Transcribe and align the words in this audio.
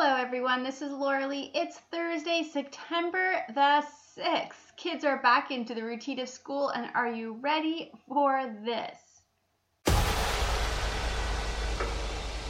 Hello, 0.00 0.14
everyone. 0.14 0.62
This 0.62 0.80
is 0.80 0.92
Laura 0.92 1.26
Lee. 1.26 1.50
It's 1.54 1.76
Thursday, 1.90 2.44
September 2.48 3.42
the 3.52 3.82
6th. 4.16 4.76
Kids 4.76 5.04
are 5.04 5.20
back 5.22 5.50
into 5.50 5.74
the 5.74 5.82
routine 5.82 6.20
of 6.20 6.28
school, 6.28 6.68
and 6.68 6.88
are 6.94 7.10
you 7.12 7.36
ready 7.40 7.90
for 8.06 8.48
this? 8.64 8.96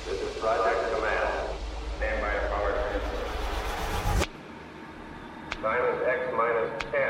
This 0.04 0.20
is 0.20 0.36
Project 0.36 0.94
Command. 0.94 1.48
Stand 1.96 2.20
by 2.20 2.32
your 2.34 2.42
power 2.50 2.72
transfer. 2.90 3.24
Is 5.48 6.06
X 6.06 6.30
minus 6.36 6.70
10, 6.92 7.00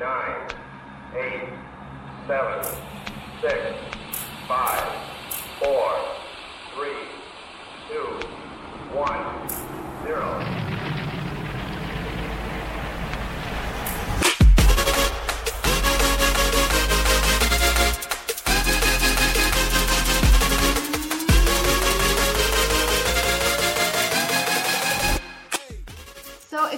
9, 0.00 0.50
8, 1.14 1.48
7, 2.26 2.64
6, 3.42 3.54
5, 4.48 4.82
4, 5.60 5.92
3, 6.74 6.90
2, 7.90 8.35
1, 8.96 9.04
0. 10.06 10.65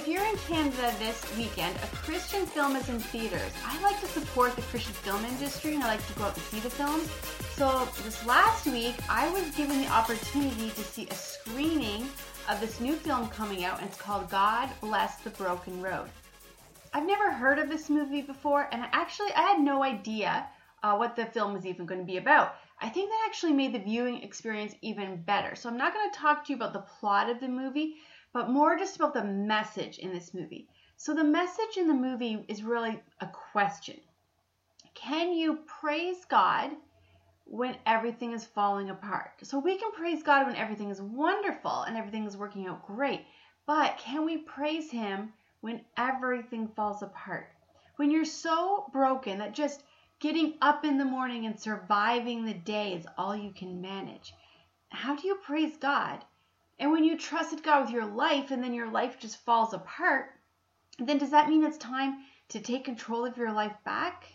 You're 0.09 0.25
in 0.25 0.37
Canada 0.37 0.91
this 0.97 1.23
weekend, 1.37 1.75
a 1.83 1.95
Christian 1.97 2.47
film 2.47 2.75
is 2.75 2.89
in 2.89 2.99
theaters. 2.99 3.51
I 3.63 3.79
like 3.83 3.99
to 4.01 4.07
support 4.07 4.55
the 4.55 4.63
Christian 4.63 4.93
film 4.93 5.23
industry 5.23 5.75
and 5.75 5.83
I 5.83 5.87
like 5.87 6.07
to 6.07 6.13
go 6.13 6.23
out 6.23 6.35
and 6.35 6.43
see 6.45 6.59
the 6.59 6.69
films. 6.69 7.07
So, 7.55 7.87
this 8.03 8.25
last 8.25 8.65
week, 8.65 8.95
I 9.07 9.29
was 9.29 9.43
given 9.51 9.79
the 9.79 9.87
opportunity 9.89 10.71
to 10.71 10.83
see 10.83 11.07
a 11.11 11.13
screening 11.13 12.09
of 12.49 12.59
this 12.59 12.79
new 12.79 12.95
film 12.95 13.27
coming 13.27 13.65
out, 13.65 13.79
and 13.79 13.87
it's 13.87 14.01
called 14.01 14.31
God 14.31 14.69
Bless 14.81 15.17
the 15.17 15.29
Broken 15.31 15.79
Road. 15.79 16.09
I've 16.91 17.05
never 17.05 17.31
heard 17.31 17.59
of 17.59 17.69
this 17.69 17.87
movie 17.87 18.21
before, 18.23 18.67
and 18.71 18.81
I 18.81 18.89
actually 18.91 19.31
I 19.33 19.41
had 19.41 19.59
no 19.59 19.83
idea 19.83 20.47
uh, 20.81 20.95
what 20.95 21.15
the 21.15 21.25
film 21.27 21.53
was 21.53 21.67
even 21.67 21.85
going 21.85 21.99
to 21.99 22.05
be 22.07 22.17
about. 22.17 22.55
I 22.81 22.89
think 22.89 23.09
that 23.09 23.25
actually 23.27 23.53
made 23.53 23.73
the 23.73 23.79
viewing 23.79 24.23
experience 24.23 24.73
even 24.81 25.21
better. 25.21 25.55
So 25.55 25.69
I'm 25.69 25.77
not 25.77 25.93
going 25.93 26.09
to 26.09 26.17
talk 26.17 26.45
to 26.45 26.53
you 26.53 26.55
about 26.55 26.73
the 26.73 26.79
plot 26.79 27.29
of 27.29 27.39
the 27.41 27.47
movie, 27.49 27.97
but 28.33 28.49
more 28.49 28.77
just 28.77 28.95
about 28.95 29.13
the 29.13 29.23
message 29.23 29.97
in 29.97 30.13
this 30.13 30.33
movie. 30.33 30.67
So 30.97 31.13
the 31.13 31.23
message 31.23 31.77
in 31.77 31.87
the 31.87 31.93
movie 31.93 32.45
is 32.47 32.63
really 32.63 33.01
a 33.21 33.27
question. 33.27 33.99
Can 34.93 35.33
you 35.33 35.59
praise 35.65 36.25
God 36.25 36.71
when 37.45 37.77
everything 37.85 38.33
is 38.33 38.45
falling 38.45 38.89
apart? 38.89 39.31
So 39.43 39.59
we 39.59 39.77
can 39.77 39.91
praise 39.91 40.21
God 40.23 40.45
when 40.45 40.55
everything 40.55 40.89
is 40.89 41.01
wonderful 41.01 41.83
and 41.83 41.95
everything 41.95 42.25
is 42.25 42.37
working 42.37 42.67
out 42.67 42.85
great, 42.85 43.25
but 43.65 43.97
can 43.97 44.25
we 44.25 44.37
praise 44.37 44.91
Him 44.91 45.33
when 45.61 45.81
everything 45.97 46.67
falls 46.67 47.01
apart? 47.01 47.49
When 47.95 48.11
you're 48.11 48.25
so 48.25 48.89
broken 48.91 49.39
that 49.39 49.53
just 49.53 49.83
getting 50.19 50.55
up 50.61 50.83
in 50.83 50.97
the 50.97 51.05
morning 51.05 51.45
and 51.45 51.59
surviving 51.59 52.45
the 52.45 52.53
day 52.53 52.93
is 52.93 53.07
all 53.17 53.35
you 53.35 53.51
can 53.51 53.81
manage. 53.81 54.33
How 54.89 55.15
do 55.15 55.27
you 55.27 55.35
praise 55.35 55.77
God? 55.77 56.25
And 56.79 56.91
when 56.93 57.03
you 57.03 57.17
trusted 57.17 57.61
God 57.61 57.81
with 57.81 57.91
your 57.91 58.05
life 58.05 58.51
and 58.51 58.63
then 58.63 58.73
your 58.73 58.89
life 58.89 59.19
just 59.19 59.43
falls 59.43 59.73
apart, 59.73 60.33
then 60.97 61.17
does 61.17 61.31
that 61.31 61.49
mean 61.49 61.63
it's 61.63 61.77
time 61.77 62.23
to 62.49 62.61
take 62.61 62.85
control 62.85 63.25
of 63.25 63.37
your 63.37 63.51
life 63.51 63.75
back? 63.83 64.25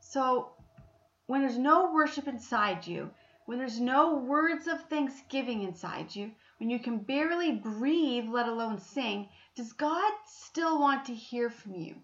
So, 0.00 0.50
when 1.26 1.40
there's 1.40 1.58
no 1.58 1.92
worship 1.92 2.26
inside 2.26 2.86
you, 2.86 3.10
when 3.46 3.58
there's 3.58 3.80
no 3.80 4.16
words 4.16 4.66
of 4.66 4.88
thanksgiving 4.88 5.62
inside 5.62 6.14
you, 6.14 6.32
when 6.58 6.68
you 6.68 6.80
can 6.80 6.98
barely 6.98 7.52
breathe, 7.52 8.28
let 8.28 8.48
alone 8.48 8.78
sing, 8.78 9.28
does 9.54 9.72
God 9.72 10.12
still 10.26 10.80
want 10.80 11.04
to 11.06 11.14
hear 11.14 11.48
from 11.48 11.74
you? 11.76 11.94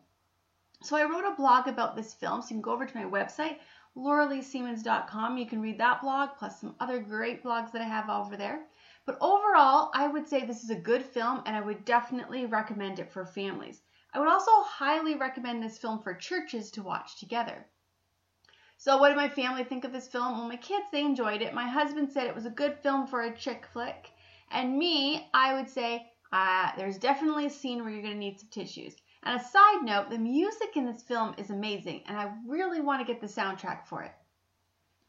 So 0.82 0.96
I 0.96 1.04
wrote 1.04 1.24
a 1.24 1.34
blog 1.34 1.66
about 1.66 1.96
this 1.96 2.14
film, 2.14 2.42
so 2.42 2.48
you 2.48 2.56
can 2.56 2.62
go 2.62 2.72
over 2.72 2.86
to 2.86 2.96
my 2.96 3.04
website, 3.04 3.58
lauraleesiemens.com. 3.96 5.38
You 5.38 5.46
can 5.46 5.60
read 5.60 5.78
that 5.78 6.00
blog 6.00 6.30
plus 6.38 6.60
some 6.60 6.76
other 6.78 7.00
great 7.00 7.42
blogs 7.42 7.72
that 7.72 7.82
I 7.82 7.86
have 7.86 8.08
over 8.08 8.36
there. 8.36 8.60
But 9.06 9.18
overall, 9.20 9.90
I 9.92 10.08
would 10.08 10.26
say 10.26 10.44
this 10.44 10.64
is 10.64 10.70
a 10.70 10.74
good 10.74 11.04
film 11.04 11.42
and 11.44 11.54
I 11.54 11.60
would 11.60 11.84
definitely 11.84 12.46
recommend 12.46 12.98
it 12.98 13.12
for 13.12 13.26
families. 13.26 13.82
I 14.14 14.18
would 14.18 14.28
also 14.28 14.62
highly 14.62 15.14
recommend 15.14 15.62
this 15.62 15.76
film 15.76 16.02
for 16.02 16.14
churches 16.14 16.70
to 16.70 16.82
watch 16.82 17.18
together. 17.18 17.66
So, 18.76 18.96
what 18.96 19.08
did 19.08 19.16
my 19.16 19.28
family 19.28 19.64
think 19.64 19.84
of 19.84 19.92
this 19.92 20.08
film? 20.08 20.38
Well, 20.38 20.48
my 20.48 20.56
kids, 20.56 20.86
they 20.90 21.02
enjoyed 21.02 21.42
it. 21.42 21.52
My 21.52 21.68
husband 21.68 22.12
said 22.12 22.26
it 22.26 22.34
was 22.34 22.46
a 22.46 22.50
good 22.50 22.78
film 22.78 23.06
for 23.06 23.22
a 23.22 23.36
chick 23.36 23.66
flick. 23.72 24.10
And 24.50 24.78
me, 24.78 25.28
I 25.34 25.54
would 25.54 25.68
say 25.68 26.10
uh, 26.32 26.72
there's 26.76 26.98
definitely 26.98 27.46
a 27.46 27.50
scene 27.50 27.82
where 27.82 27.90
you're 27.90 28.02
going 28.02 28.14
to 28.14 28.18
need 28.18 28.40
some 28.40 28.48
tissues. 28.48 28.96
And 29.22 29.40
a 29.40 29.44
side 29.44 29.82
note, 29.82 30.10
the 30.10 30.18
music 30.18 30.76
in 30.76 30.86
this 30.86 31.02
film 31.02 31.34
is 31.38 31.50
amazing, 31.50 32.02
and 32.06 32.18
I 32.18 32.34
really 32.46 32.80
want 32.80 33.00
to 33.00 33.10
get 33.10 33.20
the 33.20 33.26
soundtrack 33.26 33.86
for 33.86 34.02
it. 34.02 34.12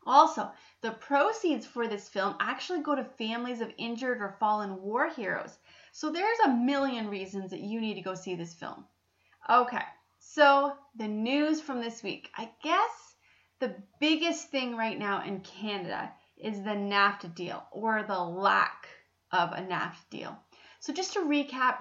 Also, 0.06 0.52
the 0.82 0.92
proceeds 0.92 1.66
for 1.66 1.88
this 1.88 2.08
film 2.08 2.36
actually 2.40 2.82
go 2.82 2.96
to 2.96 3.04
families 3.04 3.62
of 3.62 3.74
injured 3.78 4.22
or 4.22 4.38
fallen 4.40 4.82
war 4.82 5.10
heroes. 5.10 5.58
So 5.92 6.12
there's 6.12 6.40
a 6.46 6.54
million 6.54 7.10
reasons 7.10 7.52
that 7.52 7.62
you 7.62 7.82
need 7.82 7.96
to 7.96 8.02
go 8.02 8.14
see 8.14 8.36
this 8.36 8.54
film. 8.54 8.86
Okay, 9.50 9.84
so 10.20 10.74
the 10.96 11.08
news 11.08 11.62
from 11.62 11.82
this 11.82 12.04
week. 12.04 12.30
I 12.36 12.50
guess 12.64 13.16
the 13.60 13.76
biggest 14.00 14.50
thing 14.50 14.76
right 14.76 14.98
now 15.00 15.24
in 15.24 15.40
Canada 15.42 16.12
is 16.38 16.58
the 16.58 16.72
NAFTA 16.72 17.34
deal 17.34 17.64
or 17.72 18.04
the 18.04 18.20
lack 18.20 18.88
of 19.32 19.54
a 19.54 19.62
NAFTA 19.62 20.10
deal. 20.10 20.38
So 20.80 20.94
just 20.94 21.14
to 21.14 21.20
recap, 21.22 21.78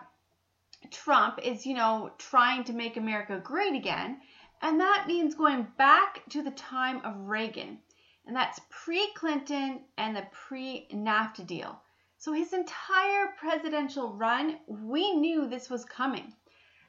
Trump 0.90 1.40
is, 1.42 1.66
you 1.66 1.74
know, 1.74 2.12
trying 2.18 2.64
to 2.64 2.72
make 2.72 2.96
America 2.96 3.40
great 3.42 3.74
again, 3.74 4.20
and 4.62 4.80
that 4.80 5.06
means 5.06 5.34
going 5.34 5.66
back 5.76 6.22
to 6.30 6.42
the 6.42 6.50
time 6.52 7.04
of 7.04 7.28
Reagan. 7.28 7.78
And 8.26 8.34
that's 8.34 8.60
pre 8.70 9.12
Clinton 9.14 9.80
and 9.98 10.16
the 10.16 10.26
pre 10.32 10.88
NAFTA 10.92 11.46
deal. 11.46 11.80
So 12.16 12.32
his 12.32 12.54
entire 12.54 13.34
presidential 13.38 14.14
run, 14.14 14.58
we 14.66 15.14
knew 15.14 15.46
this 15.46 15.68
was 15.68 15.84
coming. 15.84 16.32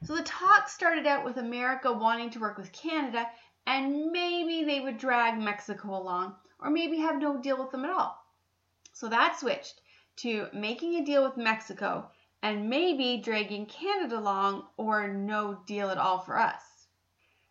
So 0.04 0.14
the 0.14 0.22
talk 0.22 0.68
started 0.68 1.06
out 1.06 1.24
with 1.24 1.36
America 1.36 1.92
wanting 1.92 2.30
to 2.30 2.40
work 2.40 2.56
with 2.56 2.72
Canada, 2.72 3.26
and 3.66 4.12
maybe 4.12 4.64
they 4.64 4.80
would 4.80 4.98
drag 4.98 5.38
Mexico 5.38 6.00
along, 6.00 6.36
or 6.58 6.70
maybe 6.70 6.98
have 6.98 7.20
no 7.20 7.36
deal 7.36 7.58
with 7.58 7.70
them 7.70 7.84
at 7.84 7.90
all. 7.90 8.24
So 8.92 9.08
that 9.08 9.38
switched 9.38 9.82
to 10.16 10.48
making 10.54 10.94
a 10.94 11.04
deal 11.04 11.22
with 11.22 11.36
Mexico 11.36 12.10
and 12.42 12.70
maybe 12.70 13.18
dragging 13.18 13.66
Canada 13.66 14.18
along, 14.18 14.68
or 14.76 15.08
no 15.08 15.60
deal 15.66 15.90
at 15.90 15.98
all 15.98 16.20
for 16.20 16.38
us. 16.38 16.62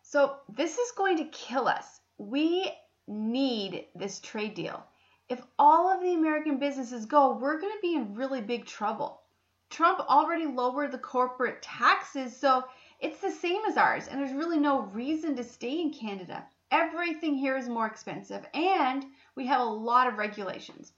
So 0.02 0.38
this 0.48 0.78
is 0.78 0.92
going 0.92 1.18
to 1.18 1.24
kill 1.26 1.68
us. 1.68 2.00
We 2.18 2.72
need 3.06 3.86
this 3.94 4.20
trade 4.20 4.54
deal. 4.54 4.84
If 5.28 5.42
all 5.58 5.88
of 5.88 6.00
the 6.00 6.14
American 6.14 6.58
businesses 6.58 7.06
go, 7.06 7.36
we're 7.36 7.60
going 7.60 7.72
to 7.72 7.82
be 7.82 7.94
in 7.94 8.14
really 8.14 8.40
big 8.40 8.64
trouble. 8.64 9.22
Trump 9.70 9.98
already 10.00 10.46
lowered 10.46 10.92
the 10.92 10.98
corporate 10.98 11.60
taxes, 11.62 12.36
so 12.36 12.64
it's 13.00 13.20
the 13.20 13.30
same 13.30 13.64
as 13.66 13.76
ours, 13.76 14.06
and 14.06 14.20
there's 14.20 14.32
really 14.32 14.58
no 14.58 14.82
reason 14.82 15.34
to 15.36 15.44
stay 15.44 15.80
in 15.80 15.92
Canada. 15.92 16.46
Everything 16.70 17.34
here 17.34 17.56
is 17.56 17.68
more 17.68 17.86
expensive, 17.86 18.46
and 18.54 19.04
we 19.34 19.46
have 19.46 19.60
a 19.60 19.64
lot 19.64 20.06
of 20.06 20.18
regulations. 20.18 20.92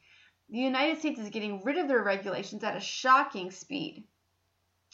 The 0.51 0.59
United 0.59 0.99
States 0.99 1.19
is 1.19 1.31
getting 1.31 1.63
rid 1.63 1.79
of 1.79 1.89
their 1.89 2.03
regulations 2.03 2.65
at 2.65 2.77
a 2.77 2.81
shocking 2.81 3.51
speed. 3.51 4.05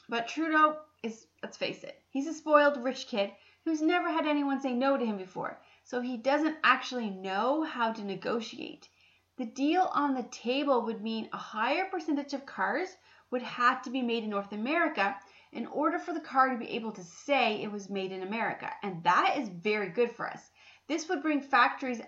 But 0.08 0.28
Trudeau 0.28 0.78
is, 1.03 1.26
let's 1.42 1.56
face 1.56 1.82
it, 1.84 2.00
he's 2.10 2.26
a 2.26 2.34
spoiled 2.34 2.82
rich 2.82 3.06
kid 3.06 3.30
who's 3.64 3.82
never 3.82 4.10
had 4.10 4.26
anyone 4.26 4.60
say 4.60 4.72
no 4.72 4.97
to 4.97 5.04
him 5.04 5.16
before 5.16 5.58
so 5.84 6.00
he 6.00 6.17
doesn't 6.17 6.56
actually 6.65 7.11
know 7.11 7.62
how 7.62 7.93
to 7.93 8.03
negotiate. 8.03 8.89
The 9.37 9.45
deal 9.45 9.91
on 9.93 10.15
the 10.15 10.22
table 10.25 10.83
would 10.83 11.03
mean 11.03 11.28
a 11.33 11.37
higher 11.37 11.84
percentage 11.87 12.33
of 12.33 12.47
cars 12.47 12.89
would 13.31 13.43
have 13.43 13.83
to 13.83 13.91
be 13.91 14.03
made 14.03 14.25
in 14.25 14.31
North 14.31 14.53
America 14.53 15.16
in 15.53 15.66
order 15.66 15.98
for 15.98 16.13
the 16.13 16.21
car 16.21 16.51
to 16.51 16.59
be 16.59 16.71
able 16.71 16.92
to 16.92 17.04
say 17.04 17.63
it 17.63 17.71
was 17.71 17.91
made 17.91 18.13
in 18.13 18.22
America. 18.22 18.71
And 18.83 19.03
that 19.04 19.36
is 19.39 19.48
very 19.48 19.89
good 19.89 20.10
for 20.10 20.27
us. 20.28 20.51
This 20.89 21.09
would 21.09 21.22
bring 21.22 21.41
factories 21.41 22.01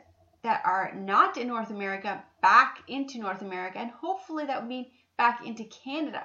that 0.43 0.63
are 0.65 0.95
not 0.95 1.37
in 1.37 1.49
North 1.49 1.71
America 1.71 2.23
back 2.43 2.83
into 2.89 3.19
North 3.19 3.43
America, 3.43 3.79
and 3.79 3.91
hopefully 3.91 4.47
that 4.47 4.61
would 4.61 4.69
mean 4.69 4.87
back 5.17 5.45
into 5.45 5.65
Canada. 5.65 6.25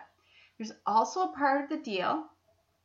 There's 0.57 0.73
also 0.85 1.21
a 1.21 1.33
part 1.33 1.63
of 1.63 1.69
the 1.69 1.83
deal 1.83 2.25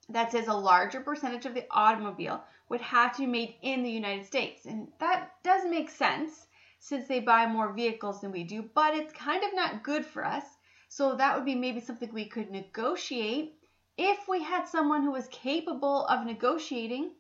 that 0.09 0.33
says 0.33 0.47
a 0.49 0.55
larger 0.55 1.01
percentage 1.01 1.47
of 1.47 1.55
the 1.55 1.67
automobile 1.71 2.43
would 2.69 2.81
have 2.81 3.13
to 3.13 3.23
be 3.23 3.27
made 3.27 3.55
in 3.63 3.83
the 3.83 3.91
United 3.91 4.27
States. 4.27 4.67
And 4.67 4.89
that 4.99 5.33
does 5.43 5.65
make 5.69 5.91
sense 5.91 6.47
since 6.79 7.07
they 7.09 7.21
buy 7.21 7.47
more 7.47 7.73
vehicles 7.73 8.21
than 8.21 8.33
we 8.33 8.45
do, 8.45 8.63
but 8.75 8.95
it's 8.95 9.13
kind 9.13 9.43
of 9.45 9.55
not 9.55 9.83
good 9.83 10.05
for 10.05 10.25
us. 10.25 10.45
So 10.89 11.17
that 11.17 11.37
would 11.37 11.45
be 11.45 11.55
maybe 11.55 11.81
something 11.81 12.13
we 12.13 12.27
could 12.27 12.51
negotiate 12.51 13.55
if 13.97 14.29
we 14.29 14.43
had 14.43 14.69
someone 14.69 15.03
who 15.03 15.11
was 15.13 15.29
capable 15.29 16.07
of 16.07 16.27
negotiating. 16.27 17.13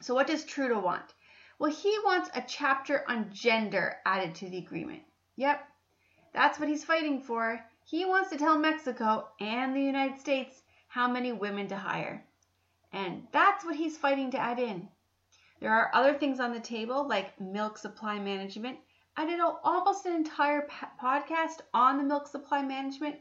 So, 0.00 0.14
what 0.14 0.26
does 0.26 0.44
Trudeau 0.44 0.78
want? 0.78 1.14
Well, 1.58 1.72
he 1.72 1.98
wants 2.04 2.30
a 2.34 2.44
chapter 2.46 3.04
on 3.08 3.32
gender 3.32 3.96
added 4.06 4.36
to 4.36 4.48
the 4.48 4.58
agreement. 4.58 5.02
Yep, 5.36 5.60
that's 6.32 6.58
what 6.58 6.68
he's 6.68 6.84
fighting 6.84 7.20
for. 7.20 7.64
He 7.84 8.04
wants 8.04 8.30
to 8.30 8.38
tell 8.38 8.58
Mexico 8.58 9.28
and 9.40 9.74
the 9.74 9.82
United 9.82 10.20
States 10.20 10.62
how 10.86 11.08
many 11.10 11.32
women 11.32 11.68
to 11.68 11.76
hire. 11.76 12.24
And 12.92 13.26
that's 13.32 13.64
what 13.64 13.76
he's 13.76 13.98
fighting 13.98 14.30
to 14.30 14.38
add 14.38 14.58
in. 14.58 14.88
There 15.60 15.72
are 15.72 15.90
other 15.92 16.14
things 16.14 16.40
on 16.40 16.52
the 16.52 16.60
table 16.60 17.06
like 17.08 17.40
milk 17.40 17.78
supply 17.78 18.18
management. 18.18 18.78
I 19.16 19.26
did 19.26 19.40
almost 19.40 20.06
an 20.06 20.14
entire 20.14 20.68
podcast 21.02 21.60
on 21.74 21.98
the 21.98 22.04
milk 22.04 22.28
supply 22.28 22.62
management. 22.62 23.16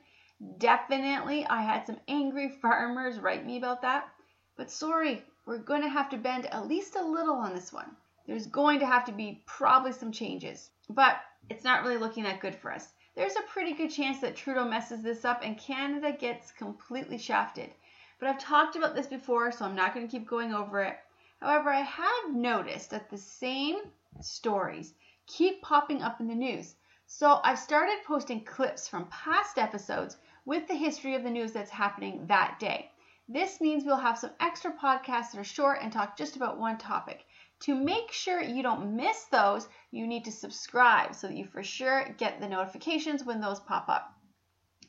Definitely, 0.60 1.46
I 1.48 1.64
had 1.64 1.88
some 1.88 2.00
angry 2.08 2.50
farmers 2.62 3.19
write 3.19 3.46
me 3.46 3.58
about 3.58 3.81
that. 3.81 4.08
But 4.56 4.69
sorry, 4.69 5.24
we're 5.46 5.58
going 5.58 5.81
to 5.81 5.90
have 5.90 6.10
to 6.10 6.18
bend 6.18 6.46
at 6.46 6.68
least 6.68 6.96
a 6.96 7.04
little 7.04 7.36
on 7.36 7.56
this 7.56 7.74
one. 7.74 7.96
There's 8.28 8.48
going 8.48 8.80
to 8.80 8.86
have 8.86 9.06
to 9.06 9.12
be 9.12 9.42
probably 9.48 9.92
some 9.92 10.12
changes. 10.12 10.69
But 10.90 11.19
it's 11.50 11.64
not 11.64 11.84
really 11.84 11.98
looking 11.98 12.24
that 12.24 12.40
good 12.40 12.56
for 12.56 12.72
us. 12.72 12.94
There's 13.16 13.36
a 13.36 13.52
pretty 13.52 13.74
good 13.74 13.90
chance 13.90 14.19
that 14.19 14.36
Trudeau 14.36 14.66
messes 14.66 15.02
this 15.02 15.25
up 15.25 15.42
and 15.44 15.58
Canada 15.58 16.12
gets 16.12 16.52
completely 16.52 17.18
shafted. 17.18 17.72
But 18.19 18.30
I've 18.30 18.40
talked 18.40 18.75
about 18.75 18.96
this 18.96 19.08
before, 19.08 19.52
so 19.52 19.66
I'm 19.66 19.75
not 19.75 19.94
going 19.94 20.08
to 20.08 20.12
keep 20.12 20.28
going 20.28 20.54
over 20.54 20.81
it. 20.81 20.98
However, 21.40 21.69
I 21.69 21.81
have 21.81 22.34
noticed 22.34 22.90
that 22.90 23.10
the 23.10 23.18
same 23.18 23.92
stories 24.22 24.96
keep 25.28 25.62
popping 25.62 26.02
up 26.02 26.19
in 26.19 26.28
the 26.28 26.34
news. 26.34 26.75
So 27.06 27.40
I've 27.44 27.60
started 27.60 28.04
posting 28.06 28.44
clips 28.44 28.88
from 28.88 29.08
past 29.10 29.58
episodes 29.58 30.18
with 30.46 30.68
the 30.68 30.75
history 30.75 31.14
of 31.14 31.24
the 31.24 31.30
news 31.30 31.52
that's 31.52 31.69
happening 31.69 32.25
that 32.28 32.60
day. 32.60 32.92
This 33.30 33.62
means 33.62 33.84
we'll 33.84 33.98
have 33.98 34.18
some 34.18 34.31
extra 34.40 34.72
podcasts 34.72 35.31
that 35.31 35.40
are 35.40 35.44
short 35.44 35.80
and 35.81 35.92
talk 35.92 36.18
just 36.18 36.38
about 36.38 36.58
one 36.58 36.78
topic. 36.78 37.25
To 37.62 37.75
make 37.75 38.12
sure 38.12 38.42
you 38.42 38.64
don't 38.64 38.96
miss 38.96 39.25
those, 39.25 39.68
you 39.92 40.08
need 40.08 40.25
to 40.25 40.31
subscribe 40.31 41.14
so 41.14 41.28
that 41.28 41.36
you 41.36 41.46
for 41.46 41.62
sure 41.62 42.16
get 42.18 42.40
the 42.40 42.48
notifications 42.48 43.24
when 43.24 43.42
those 43.42 43.60
pop 43.60 43.90
up. 43.90 44.14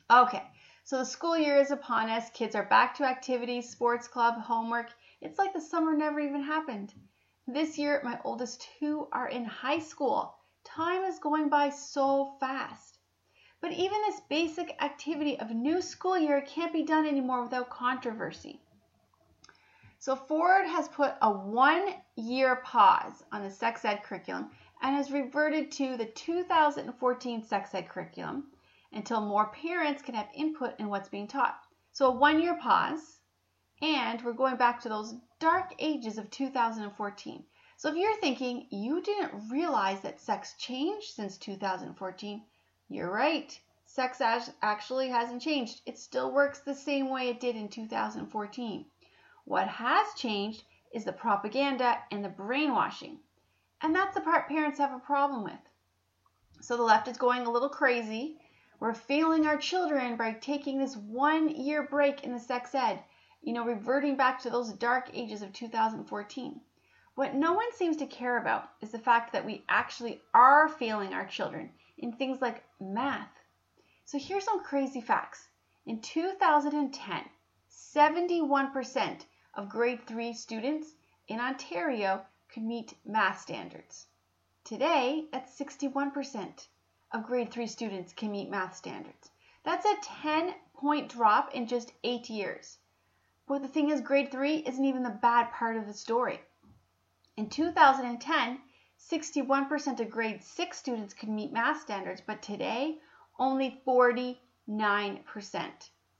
Okay, 0.09 0.43
so 0.83 0.97
the 0.97 1.05
school 1.05 1.37
year 1.37 1.57
is 1.57 1.71
upon 1.71 2.09
us. 2.09 2.29
Kids 2.31 2.55
are 2.55 2.65
back 2.65 2.95
to 2.95 3.03
activities, 3.03 3.69
sports 3.69 4.07
club, 4.07 4.41
homework. 4.41 4.91
It's 5.21 5.37
like 5.37 5.53
the 5.53 5.61
summer 5.61 5.93
never 5.93 6.19
even 6.19 6.41
happened. 6.41 6.93
This 7.47 7.77
year, 7.77 8.01
my 8.03 8.19
oldest 8.23 8.67
two 8.79 9.07
are 9.11 9.27
in 9.27 9.45
high 9.45 9.79
school. 9.79 10.35
Time 10.63 11.03
is 11.03 11.19
going 11.19 11.49
by 11.49 11.69
so 11.69 12.35
fast. 12.39 12.99
But 13.61 13.73
even 13.73 13.99
this 14.01 14.21
basic 14.29 14.81
activity 14.81 15.39
of 15.39 15.51
new 15.51 15.81
school 15.81 16.17
year 16.17 16.41
can't 16.41 16.71
be 16.71 16.83
done 16.83 17.05
anymore 17.05 17.43
without 17.43 17.69
controversy. 17.69 18.61
So 19.97 20.15
Ford 20.15 20.65
has 20.65 20.87
put 20.87 21.13
a 21.21 21.29
one 21.29 21.93
year 22.15 22.55
pause 22.57 23.23
on 23.31 23.43
the 23.43 23.51
sex 23.51 23.83
ed 23.83 24.01
curriculum 24.03 24.49
and 24.81 24.95
has 24.95 25.11
reverted 25.11 25.71
to 25.73 25.97
the 25.97 26.05
2014 26.05 27.43
sex 27.43 27.75
ed 27.75 27.89
curriculum 27.89 28.47
until 28.91 29.21
more 29.21 29.47
parents 29.47 30.01
can 30.01 30.15
have 30.15 30.29
input 30.33 30.79
in 30.79 30.89
what's 30.89 31.09
being 31.09 31.27
taught. 31.27 31.59
So 31.91 32.07
a 32.07 32.11
one 32.11 32.41
year 32.41 32.55
pause, 32.55 33.19
and 33.81 34.21
we're 34.23 34.33
going 34.33 34.55
back 34.55 34.81
to 34.81 34.89
those 34.89 35.15
dark 35.39 35.73
ages 35.79 36.17
of 36.17 36.29
2014. 36.31 37.43
So 37.77 37.89
if 37.89 37.95
you're 37.95 38.17
thinking 38.17 38.67
you 38.71 39.01
didn't 39.01 39.49
realize 39.49 40.01
that 40.01 40.19
sex 40.19 40.53
changed 40.57 41.13
since 41.13 41.37
2014, 41.37 42.43
you're 42.89 43.11
right. 43.11 43.59
Sex 43.85 44.21
actually 44.61 45.09
hasn't 45.09 45.41
changed. 45.41 45.81
It 45.85 45.97
still 45.97 46.31
works 46.31 46.59
the 46.59 46.75
same 46.75 47.09
way 47.09 47.29
it 47.29 47.39
did 47.39 47.55
in 47.55 47.69
2014. 47.69 48.85
What 49.45 49.67
has 49.67 50.07
changed 50.15 50.63
is 50.93 51.05
the 51.05 51.13
propaganda 51.13 51.99
and 52.11 52.23
the 52.23 52.29
brainwashing. 52.29 53.19
And 53.81 53.95
that's 53.95 54.13
the 54.13 54.21
part 54.21 54.49
parents 54.49 54.79
have 54.79 54.93
a 54.93 54.99
problem 54.99 55.43
with. 55.43 55.53
So 56.61 56.75
the 56.75 56.83
left 56.83 57.07
is 57.07 57.17
going 57.17 57.45
a 57.45 57.51
little 57.51 57.69
crazy 57.69 58.37
we're 58.79 58.93
failing 58.93 59.45
our 59.45 59.57
children 59.57 60.15
by 60.15 60.31
taking 60.31 60.77
this 60.77 60.95
one 60.95 61.49
year 61.49 61.83
break 61.83 62.23
in 62.23 62.31
the 62.31 62.39
sex 62.39 62.73
ed, 62.73 63.03
you 63.41 63.51
know, 63.51 63.65
reverting 63.65 64.15
back 64.15 64.39
to 64.39 64.49
those 64.49 64.71
dark 64.71 65.09
ages 65.13 65.41
of 65.41 65.51
2014. 65.51 66.61
What 67.15 67.35
no 67.35 67.51
one 67.51 67.73
seems 67.73 67.97
to 67.97 68.05
care 68.05 68.37
about 68.37 68.69
is 68.79 68.91
the 68.91 68.99
fact 68.99 69.33
that 69.33 69.45
we 69.45 69.65
actually 69.67 70.21
are 70.33 70.69
failing 70.69 71.13
our 71.13 71.25
children 71.25 71.71
in 71.97 72.13
things 72.13 72.41
like 72.41 72.63
math. 72.79 73.27
So 74.05 74.17
here's 74.17 74.45
some 74.45 74.63
crazy 74.63 75.01
facts. 75.01 75.49
In 75.85 75.99
2010, 75.99 77.25
71% 77.69 79.25
of 79.55 79.67
grade 79.67 80.07
3 80.07 80.31
students 80.31 80.95
in 81.27 81.41
Ontario 81.41 82.25
could 82.53 82.63
meet 82.63 82.93
math 83.05 83.41
standards. 83.41 84.07
Today, 84.63 85.25
that's 85.33 85.59
61% 85.59 86.67
of 87.11 87.25
grade 87.25 87.51
3 87.51 87.65
students 87.65 88.13
can 88.13 88.31
meet 88.31 88.49
math 88.49 88.75
standards. 88.75 89.31
That's 89.63 89.85
a 89.85 89.97
10 90.21 90.53
point 90.73 91.09
drop 91.09 91.53
in 91.53 91.67
just 91.67 91.91
eight 92.03 92.29
years. 92.29 92.77
But 93.47 93.61
the 93.61 93.67
thing 93.67 93.89
is, 93.89 94.01
grade 94.01 94.31
3 94.31 94.57
isn't 94.57 94.85
even 94.85 95.03
the 95.03 95.09
bad 95.09 95.51
part 95.51 95.75
of 95.75 95.87
the 95.87 95.93
story. 95.93 96.39
In 97.35 97.49
2010, 97.49 98.61
61% 98.99 99.99
of 99.99 100.09
grade 100.09 100.43
6 100.43 100.77
students 100.77 101.13
could 101.13 101.29
meet 101.29 101.51
math 101.51 101.81
standards, 101.81 102.21
but 102.21 102.41
today, 102.41 102.99
only 103.39 103.81
49%. 103.87 104.37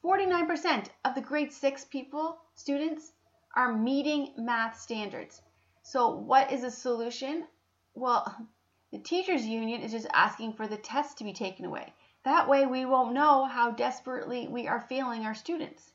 49% 0.03 0.89
of 1.06 1.13
the 1.13 1.21
grade 1.21 1.51
6 1.51 1.85
people, 1.85 2.42
students, 2.56 3.12
are 3.56 3.74
meeting 3.74 4.33
math 4.38 4.80
standards. 4.80 5.42
So, 5.83 6.09
what 6.15 6.51
is 6.51 6.62
the 6.62 6.71
solution? 6.71 7.47
Well, 7.94 8.47
the 8.91 8.97
teachers 8.97 9.45
union 9.45 9.81
is 9.81 9.91
just 9.91 10.07
asking 10.13 10.53
for 10.53 10.68
the 10.68 10.77
test 10.77 11.19
to 11.19 11.24
be 11.24 11.31
taken 11.31 11.63
away. 11.65 11.94
That 12.24 12.50
way 12.50 12.65
we 12.65 12.86
won't 12.86 13.13
know 13.13 13.45
how 13.45 13.69
desperately 13.69 14.47
we 14.47 14.68
are 14.68 14.81
failing 14.81 15.25
our 15.25 15.36
students. 15.36 15.91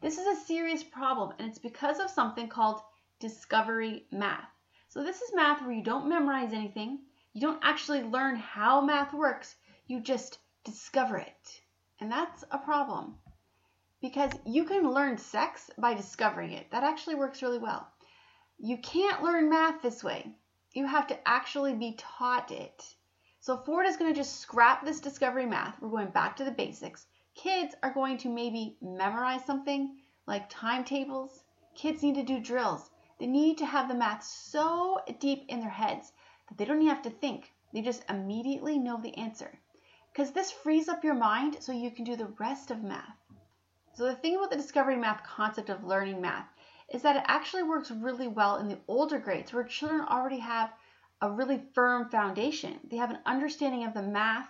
This 0.00 0.18
is 0.18 0.26
a 0.26 0.44
serious 0.44 0.82
problem 0.82 1.32
and 1.38 1.48
it's 1.48 1.60
because 1.60 2.00
of 2.00 2.10
something 2.10 2.48
called 2.48 2.80
discovery 3.20 4.06
math. 4.10 4.50
So 4.88 5.04
this 5.04 5.22
is 5.22 5.32
math 5.32 5.62
where 5.62 5.70
you 5.70 5.84
don't 5.84 6.08
memorize 6.08 6.52
anything, 6.52 7.04
you 7.34 7.40
don't 7.40 7.64
actually 7.64 8.02
learn 8.02 8.34
how 8.34 8.80
math 8.80 9.12
works, 9.14 9.54
you 9.86 10.00
just 10.00 10.38
discover 10.64 11.18
it. 11.18 11.60
And 12.00 12.10
that's 12.10 12.42
a 12.50 12.58
problem. 12.58 13.16
Because 14.00 14.32
you 14.44 14.64
can 14.64 14.90
learn 14.90 15.18
sex 15.18 15.70
by 15.78 15.94
discovering 15.94 16.50
it. 16.50 16.68
That 16.72 16.82
actually 16.82 17.14
works 17.14 17.42
really 17.42 17.58
well. 17.58 17.88
You 18.58 18.76
can't 18.78 19.22
learn 19.22 19.48
math 19.48 19.82
this 19.82 20.02
way 20.02 20.34
you 20.74 20.86
have 20.86 21.06
to 21.06 21.28
actually 21.28 21.72
be 21.72 21.94
taught 21.96 22.50
it. 22.50 22.94
So 23.40 23.56
Ford 23.56 23.86
is 23.86 23.96
going 23.96 24.12
to 24.12 24.20
just 24.20 24.40
scrap 24.40 24.84
this 24.84 25.00
discovery 25.00 25.46
math. 25.46 25.80
We're 25.80 25.88
going 25.88 26.10
back 26.10 26.36
to 26.36 26.44
the 26.44 26.50
basics. 26.50 27.06
Kids 27.36 27.74
are 27.82 27.94
going 27.94 28.18
to 28.18 28.28
maybe 28.28 28.76
memorize 28.82 29.44
something 29.44 29.96
like 30.26 30.50
timetables. 30.50 31.44
Kids 31.74 32.02
need 32.02 32.16
to 32.16 32.22
do 32.22 32.40
drills. 32.40 32.90
They 33.20 33.26
need 33.26 33.58
to 33.58 33.66
have 33.66 33.88
the 33.88 33.94
math 33.94 34.24
so 34.24 34.98
deep 35.20 35.44
in 35.48 35.60
their 35.60 35.70
heads 35.70 36.12
that 36.48 36.58
they 36.58 36.64
don't 36.64 36.82
even 36.82 36.88
have 36.88 37.02
to 37.02 37.10
think. 37.10 37.52
They 37.72 37.80
just 37.80 38.04
immediately 38.08 38.78
know 38.78 39.00
the 39.00 39.16
answer. 39.16 39.60
Because 40.12 40.32
this 40.32 40.50
frees 40.50 40.88
up 40.88 41.04
your 41.04 41.14
mind 41.14 41.58
so 41.60 41.72
you 41.72 41.90
can 41.90 42.04
do 42.04 42.16
the 42.16 42.34
rest 42.38 42.70
of 42.70 42.82
math. 42.82 43.16
So 43.94 44.04
the 44.06 44.16
thing 44.16 44.36
about 44.36 44.50
the 44.50 44.56
discovery 44.56 44.96
math 44.96 45.22
concept 45.22 45.70
of 45.70 45.84
learning 45.84 46.20
math 46.20 46.48
is 46.88 47.02
that 47.02 47.16
it 47.16 47.24
actually 47.26 47.62
works 47.62 47.90
really 47.90 48.28
well 48.28 48.56
in 48.56 48.68
the 48.68 48.78
older 48.88 49.18
grades 49.18 49.52
where 49.52 49.64
children 49.64 50.02
already 50.02 50.38
have 50.38 50.72
a 51.20 51.30
really 51.30 51.58
firm 51.72 52.08
foundation. 52.10 52.78
They 52.84 52.96
have 52.96 53.10
an 53.10 53.20
understanding 53.24 53.84
of 53.84 53.94
the 53.94 54.02
math 54.02 54.48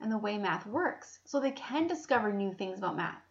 and 0.00 0.10
the 0.10 0.18
way 0.18 0.36
math 0.36 0.66
works, 0.66 1.20
so 1.24 1.38
they 1.38 1.52
can 1.52 1.86
discover 1.86 2.32
new 2.32 2.52
things 2.52 2.78
about 2.78 2.96
math. 2.96 3.22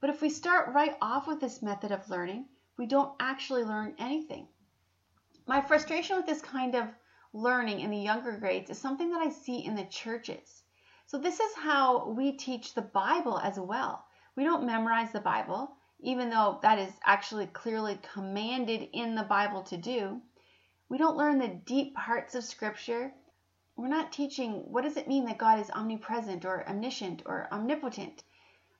But 0.00 0.10
if 0.10 0.20
we 0.20 0.28
start 0.28 0.74
right 0.74 0.96
off 1.00 1.26
with 1.26 1.40
this 1.40 1.62
method 1.62 1.90
of 1.90 2.08
learning, 2.10 2.46
we 2.76 2.86
don't 2.86 3.14
actually 3.18 3.64
learn 3.64 3.94
anything. 3.98 4.46
My 5.46 5.60
frustration 5.60 6.16
with 6.16 6.26
this 6.26 6.42
kind 6.42 6.74
of 6.74 6.88
learning 7.32 7.80
in 7.80 7.90
the 7.90 7.96
younger 7.96 8.36
grades 8.36 8.70
is 8.70 8.78
something 8.78 9.10
that 9.10 9.22
I 9.22 9.30
see 9.30 9.64
in 9.64 9.74
the 9.74 9.84
churches. 9.84 10.62
So, 11.06 11.18
this 11.18 11.40
is 11.40 11.54
how 11.54 12.08
we 12.08 12.32
teach 12.32 12.74
the 12.74 12.82
Bible 12.82 13.38
as 13.38 13.58
well. 13.58 14.04
We 14.34 14.44
don't 14.44 14.66
memorize 14.66 15.12
the 15.12 15.20
Bible 15.20 15.75
even 16.00 16.28
though 16.30 16.58
that 16.62 16.78
is 16.78 16.92
actually 17.04 17.46
clearly 17.46 17.98
commanded 18.12 18.88
in 18.92 19.14
the 19.14 19.22
Bible 19.22 19.62
to 19.62 19.76
do, 19.76 20.20
we 20.88 20.98
don't 20.98 21.16
learn 21.16 21.38
the 21.38 21.48
deep 21.48 21.94
parts 21.94 22.34
of 22.34 22.44
Scripture. 22.44 23.12
We're 23.76 23.88
not 23.88 24.12
teaching 24.12 24.70
what 24.70 24.84
does 24.84 24.96
it 24.96 25.08
mean 25.08 25.24
that 25.24 25.38
God 25.38 25.58
is 25.58 25.70
omnipresent 25.70 26.44
or 26.44 26.68
omniscient 26.68 27.22
or 27.24 27.48
omnipotent. 27.50 28.22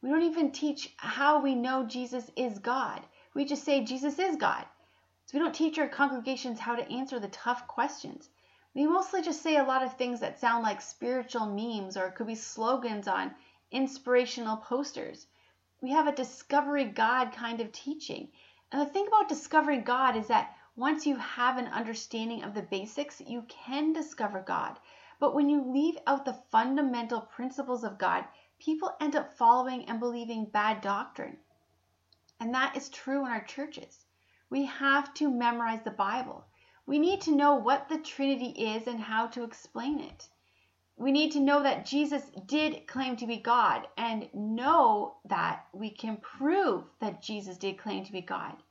We 0.02 0.10
don't 0.10 0.22
even 0.22 0.52
teach 0.52 0.94
how 0.98 1.40
we 1.40 1.54
know 1.54 1.84
Jesus 1.84 2.30
is 2.36 2.58
God. 2.58 3.02
We 3.34 3.44
just 3.44 3.64
say 3.64 3.82
Jesus 3.82 4.18
is 4.18 4.36
God. 4.36 4.64
So 5.24 5.38
we 5.38 5.42
don't 5.42 5.54
teach 5.54 5.78
our 5.78 5.88
congregations 5.88 6.60
how 6.60 6.76
to 6.76 6.92
answer 6.92 7.18
the 7.18 7.28
tough 7.28 7.66
questions. 7.66 8.28
We 8.74 8.86
mostly 8.86 9.22
just 9.22 9.42
say 9.42 9.56
a 9.56 9.64
lot 9.64 9.82
of 9.82 9.96
things 9.96 10.20
that 10.20 10.38
sound 10.38 10.62
like 10.62 10.82
spiritual 10.82 11.46
memes 11.46 11.96
or 11.96 12.10
could 12.10 12.26
be 12.26 12.34
slogans 12.34 13.08
on 13.08 13.34
inspirational 13.70 14.58
posters 14.58 15.26
we 15.86 15.92
have 15.92 16.08
a 16.08 16.12
discovery 16.16 16.84
God 16.84 17.30
kind 17.30 17.60
of 17.60 17.70
teaching. 17.70 18.32
And 18.72 18.82
the 18.82 18.92
thing 18.92 19.06
about 19.06 19.28
discovering 19.28 19.84
God 19.84 20.16
is 20.16 20.26
that 20.26 20.56
once 20.74 21.06
you 21.06 21.14
have 21.14 21.58
an 21.58 21.68
understanding 21.68 22.42
of 22.42 22.54
the 22.54 22.62
basics, 22.62 23.22
you 23.24 23.42
can 23.42 23.92
discover 23.92 24.40
God. 24.40 24.80
But 25.20 25.32
when 25.32 25.48
you 25.48 25.62
leave 25.62 25.96
out 26.08 26.24
the 26.24 26.42
fundamental 26.50 27.20
principles 27.20 27.84
of 27.84 27.98
God, 27.98 28.24
people 28.58 28.96
end 29.00 29.14
up 29.14 29.38
following 29.38 29.84
and 29.84 30.00
believing 30.00 30.46
bad 30.46 30.80
doctrine. 30.80 31.36
And 32.40 32.52
that 32.52 32.76
is 32.76 32.88
true 32.88 33.24
in 33.24 33.30
our 33.30 33.44
churches. 33.44 34.06
We 34.50 34.64
have 34.64 35.14
to 35.14 35.30
memorize 35.30 35.82
the 35.84 35.92
Bible. 35.92 36.46
We 36.84 36.98
need 36.98 37.20
to 37.20 37.36
know 37.36 37.54
what 37.54 37.88
the 37.88 37.98
Trinity 37.98 38.74
is 38.74 38.88
and 38.88 38.98
how 38.98 39.28
to 39.28 39.44
explain 39.44 40.00
it. 40.00 40.28
We 40.98 41.12
need 41.12 41.32
to 41.32 41.40
know 41.40 41.62
that 41.62 41.84
Jesus 41.84 42.30
did 42.46 42.86
claim 42.86 43.16
to 43.16 43.26
be 43.26 43.36
God 43.36 43.86
and 43.98 44.30
know 44.32 45.18
that 45.26 45.66
we 45.74 45.90
can 45.90 46.16
prove 46.16 46.84
that 47.00 47.20
Jesus 47.20 47.58
did 47.58 47.76
claim 47.76 48.04
to 48.06 48.12
be 48.12 48.22
God. 48.22 48.62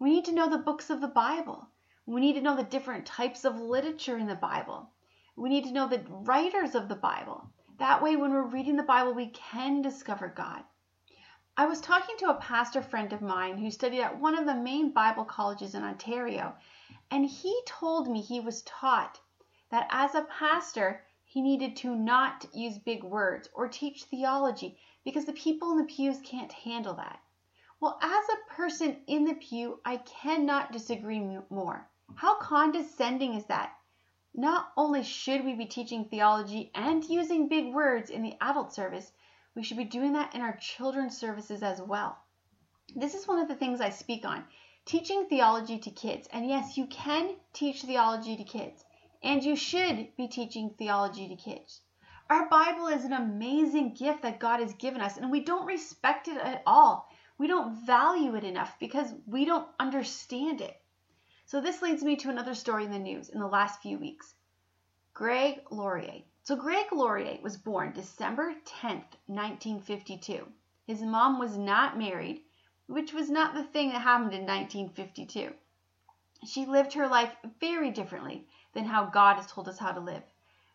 We 0.00 0.10
need 0.10 0.24
to 0.24 0.32
know 0.32 0.50
the 0.50 0.58
books 0.58 0.90
of 0.90 1.00
the 1.00 1.06
Bible. 1.06 1.68
We 2.04 2.20
need 2.20 2.32
to 2.32 2.40
know 2.40 2.56
the 2.56 2.64
different 2.64 3.06
types 3.06 3.44
of 3.44 3.60
literature 3.60 4.18
in 4.18 4.26
the 4.26 4.34
Bible. 4.34 4.90
We 5.36 5.48
need 5.48 5.62
to 5.64 5.72
know 5.72 5.86
the 5.86 6.04
writers 6.08 6.74
of 6.74 6.88
the 6.88 6.96
Bible. 6.96 7.48
That 7.78 8.02
way, 8.02 8.16
when 8.16 8.32
we're 8.32 8.42
reading 8.42 8.74
the 8.74 8.82
Bible, 8.82 9.14
we 9.14 9.28
can 9.28 9.82
discover 9.82 10.26
God. 10.26 10.64
I 11.56 11.66
was 11.66 11.80
talking 11.80 12.16
to 12.18 12.30
a 12.30 12.40
pastor 12.40 12.82
friend 12.82 13.12
of 13.12 13.22
mine 13.22 13.58
who 13.58 13.70
studied 13.70 14.00
at 14.00 14.18
one 14.18 14.36
of 14.36 14.46
the 14.46 14.54
main 14.54 14.90
Bible 14.90 15.24
colleges 15.24 15.76
in 15.76 15.84
Ontario, 15.84 16.56
and 17.12 17.24
he 17.24 17.56
told 17.66 18.10
me 18.10 18.20
he 18.20 18.40
was 18.40 18.62
taught 18.62 19.20
that 19.70 19.86
as 19.90 20.16
a 20.16 20.22
pastor, 20.22 21.04
he 21.32 21.40
needed 21.40 21.74
to 21.74 21.96
not 21.96 22.44
use 22.52 22.76
big 22.76 23.02
words 23.02 23.48
or 23.54 23.66
teach 23.66 24.04
theology 24.04 24.78
because 25.02 25.24
the 25.24 25.32
people 25.32 25.72
in 25.72 25.78
the 25.78 25.84
pews 25.84 26.20
can't 26.22 26.52
handle 26.52 26.92
that. 26.92 27.20
Well, 27.80 27.98
as 28.02 28.24
a 28.28 28.52
person 28.52 29.02
in 29.06 29.24
the 29.24 29.32
pew, 29.36 29.80
I 29.82 29.96
cannot 29.96 30.72
disagree 30.72 31.20
more. 31.48 31.88
How 32.16 32.34
condescending 32.34 33.32
is 33.32 33.46
that? 33.46 33.72
Not 34.34 34.72
only 34.76 35.02
should 35.02 35.42
we 35.42 35.54
be 35.54 35.64
teaching 35.64 36.04
theology 36.04 36.70
and 36.74 37.02
using 37.02 37.48
big 37.48 37.72
words 37.72 38.10
in 38.10 38.22
the 38.22 38.36
adult 38.42 38.74
service, 38.74 39.10
we 39.54 39.62
should 39.62 39.78
be 39.78 39.84
doing 39.84 40.12
that 40.12 40.34
in 40.34 40.42
our 40.42 40.58
children's 40.58 41.16
services 41.16 41.62
as 41.62 41.80
well. 41.80 42.18
This 42.94 43.14
is 43.14 43.26
one 43.26 43.38
of 43.38 43.48
the 43.48 43.56
things 43.56 43.80
I 43.80 43.88
speak 43.88 44.26
on 44.26 44.44
teaching 44.84 45.24
theology 45.30 45.78
to 45.78 45.90
kids. 45.90 46.28
And 46.30 46.46
yes, 46.46 46.76
you 46.76 46.84
can 46.88 47.36
teach 47.54 47.80
theology 47.80 48.36
to 48.36 48.44
kids 48.44 48.84
and 49.22 49.44
you 49.44 49.54
should 49.54 50.16
be 50.16 50.26
teaching 50.26 50.70
theology 50.70 51.28
to 51.28 51.36
kids. 51.36 51.80
Our 52.28 52.48
Bible 52.48 52.86
is 52.86 53.04
an 53.04 53.12
amazing 53.12 53.94
gift 53.94 54.22
that 54.22 54.40
God 54.40 54.60
has 54.60 54.74
given 54.74 55.00
us, 55.00 55.16
and 55.16 55.30
we 55.30 55.40
don't 55.40 55.66
respect 55.66 56.28
it 56.28 56.38
at 56.38 56.62
all. 56.66 57.08
We 57.38 57.46
don't 57.46 57.86
value 57.86 58.34
it 58.36 58.44
enough 58.44 58.78
because 58.80 59.12
we 59.26 59.44
don't 59.44 59.68
understand 59.78 60.60
it. 60.60 60.80
So, 61.46 61.60
this 61.60 61.82
leads 61.82 62.02
me 62.02 62.16
to 62.16 62.30
another 62.30 62.54
story 62.54 62.84
in 62.84 62.90
the 62.90 62.98
news 62.98 63.28
in 63.28 63.38
the 63.38 63.46
last 63.46 63.82
few 63.82 63.98
weeks. 63.98 64.34
Gregg 65.14 65.60
Laurie. 65.70 66.26
So, 66.42 66.56
Gregg 66.56 66.90
Laurie 66.92 67.38
was 67.42 67.56
born 67.56 67.92
December 67.92 68.54
10th, 68.64 69.14
1952. 69.26 70.46
His 70.86 71.02
mom 71.02 71.38
was 71.38 71.56
not 71.56 71.98
married, 71.98 72.42
which 72.86 73.12
was 73.12 73.30
not 73.30 73.54
the 73.54 73.64
thing 73.64 73.90
that 73.90 74.00
happened 74.00 74.34
in 74.34 74.46
1952. 74.46 75.52
She 76.46 76.66
lived 76.66 76.94
her 76.94 77.06
life 77.06 77.36
very 77.60 77.90
differently 77.90 78.48
than 78.74 78.84
how 78.84 79.04
God 79.04 79.36
has 79.36 79.46
told 79.46 79.68
us 79.68 79.78
how 79.78 79.92
to 79.92 80.00
live. 80.00 80.22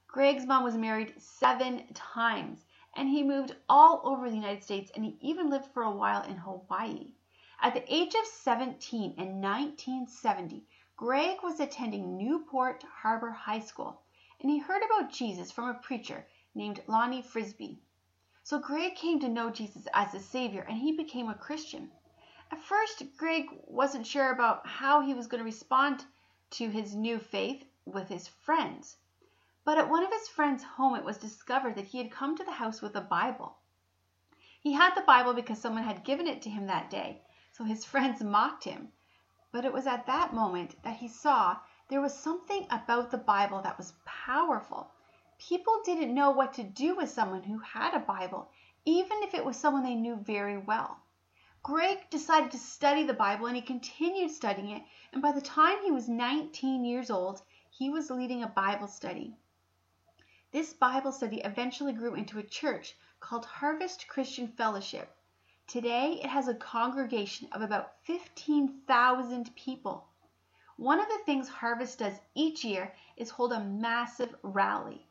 Greg's 0.08 0.46
mom 0.46 0.64
was 0.64 0.78
married 0.78 1.14
seven 1.22 1.84
times, 1.94 2.66
and 2.96 3.10
he 3.10 3.24
moved 3.24 3.56
all 3.68 4.02
over 4.04 4.30
the 4.30 4.36
United 4.36 4.64
States, 4.64 4.92
and 4.96 5.04
he 5.04 5.18
even 5.22 5.50
lived 5.50 5.68
for 5.68 5.84
a 5.84 5.92
while 5.92 6.24
in 6.24 6.38
Hawaii. 6.38 7.14
At 7.62 7.74
the 7.74 7.94
age 7.94 8.16
of 8.16 8.26
17 8.26 9.16
in 9.18 9.42
1970, 9.42 10.66
Greg 10.96 11.44
was 11.44 11.60
attending 11.60 12.18
Newport 12.18 12.84
Harbor 12.84 13.32
High 13.32 13.60
School, 13.60 14.02
and 14.40 14.50
he 14.50 14.60
heard 14.60 14.84
about 14.84 15.12
Jesus 15.12 15.52
from 15.52 15.70
a 15.70 15.74
preacher 15.74 16.26
named 16.56 16.82
Lonnie 16.88 17.22
Frisbee. 17.22 17.80
So 18.44 18.60
Greg 18.60 18.96
came 18.96 19.20
to 19.20 19.28
know 19.28 19.50
Jesus 19.50 19.88
as 19.94 20.14
a 20.14 20.20
Savior, 20.20 20.62
and 20.62 20.78
he 20.78 20.92
became 20.92 21.30
a 21.30 21.36
Christian. 21.36 21.92
At 22.52 22.60
first, 22.60 23.04
Greg 23.18 23.50
wasn't 23.66 24.08
sure 24.08 24.32
about 24.32 24.66
how 24.66 25.02
he 25.02 25.14
was 25.14 25.28
going 25.28 25.40
to 25.40 25.46
respond 25.46 26.06
to 26.52 26.70
his 26.70 26.96
new 26.96 27.20
faith 27.20 27.66
with 27.94 28.10
his 28.10 28.28
friends. 28.28 28.98
But 29.64 29.78
at 29.78 29.90
one 29.90 30.04
of 30.04 30.12
his 30.12 30.28
friends' 30.28 30.64
home, 30.64 30.96
it 30.96 31.04
was 31.04 31.18
discovered 31.18 31.76
that 31.76 31.88
he 31.88 31.98
had 31.98 32.12
come 32.12 32.36
to 32.38 32.44
the 32.44 32.52
house 32.52 32.82
with 32.82 32.96
a 32.96 33.02
Bible. 33.02 33.58
He 34.60 34.74
had 34.74 34.96
the 34.96 35.02
Bible 35.02 35.34
because 35.34 35.60
someone 35.60 35.84
had 35.84 36.04
given 36.04 36.28
it 36.28 36.42
to 36.42 36.50
him 36.50 36.68
that 36.68 36.90
day, 36.90 37.22
so 37.52 37.64
his 37.64 37.86
friends 37.94 38.24
mocked 38.24 38.64
him. 38.64 38.92
But 39.52 39.66
it 39.66 39.72
was 39.72 39.88
at 39.88 40.06
that 40.06 40.34
moment 40.34 40.82
that 40.84 40.98
he 40.98 41.08
saw 41.08 41.58
there 41.90 42.02
was 42.02 42.18
something 42.18 42.68
about 42.70 43.12
the 43.12 43.18
Bible 43.18 43.62
that 43.62 43.78
was 43.78 43.94
powerful. 44.04 44.92
People 45.40 45.82
didn't 45.86 46.14
know 46.14 46.32
what 46.32 46.54
to 46.56 46.64
do 46.64 46.96
with 46.96 47.10
someone 47.10 47.44
who 47.44 47.60
had 47.60 47.94
a 47.94 48.00
Bible, 48.00 48.52
even 48.84 49.24
if 49.24 49.34
it 49.34 49.46
was 49.46 49.56
someone 49.56 49.84
they 49.84 49.96
knew 49.96 50.16
very 50.16 50.58
well. 50.58 51.00
Greg 51.64 52.10
decided 52.10 52.52
to 52.52 52.58
study 52.58 53.04
the 53.04 53.14
Bible 53.14 53.48
and 53.48 53.56
he 53.56 53.62
continued 53.62 54.32
studying 54.32 54.70
it, 54.70 54.84
and 55.12 55.22
by 55.22 55.32
the 55.32 55.42
time 55.42 55.78
he 55.84 55.92
was 55.92 56.08
19 56.08 56.86
years 56.86 57.10
old, 57.10 57.42
he 57.78 57.92
was 57.92 58.10
leading 58.10 58.42
a 58.42 58.48
Bible 58.48 58.88
study. 58.88 59.38
This 60.52 60.74
Bible 60.74 61.12
study 61.12 61.42
eventually 61.42 61.94
grew 61.94 62.16
into 62.16 62.40
a 62.40 62.44
church 62.44 62.96
called 63.20 63.46
Harvest 63.46 64.08
Christian 64.08 64.48
Fellowship. 64.48 65.16
Today, 65.68 66.14
it 66.14 66.26
has 66.26 66.48
a 66.48 66.56
congregation 66.56 67.48
of 67.52 67.62
about 67.62 68.04
15,000 68.06 69.56
people. 69.56 70.08
One 70.78 71.00
of 71.00 71.08
the 71.08 71.20
things 71.24 71.48
Harvest 71.48 72.00
does 72.00 72.20
each 72.34 72.66
year 72.66 72.96
is 73.16 73.30
hold 73.30 73.54
a 73.54 73.64
massive 73.64 74.36
rally. 74.42 75.06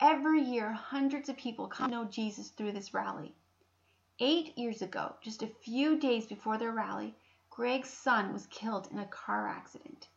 Every 0.00 0.40
year, 0.40 0.72
hundreds 0.72 1.28
of 1.28 1.36
people 1.36 1.66
come 1.66 1.90
to 1.90 1.96
know 1.96 2.04
Jesus 2.06 2.48
through 2.48 2.72
this 2.72 2.94
rally. 2.94 3.34
Eight 4.20 4.56
years 4.56 4.80
ago, 4.80 5.16
just 5.20 5.42
a 5.42 5.48
few 5.48 5.98
days 5.98 6.24
before 6.24 6.56
their 6.56 6.72
rally, 6.72 7.14
Greg's 7.50 7.90
son 7.90 8.32
was 8.32 8.46
killed 8.46 8.88
in 8.90 9.00
a 9.00 9.06
car 9.06 9.48
accident. 9.48 10.08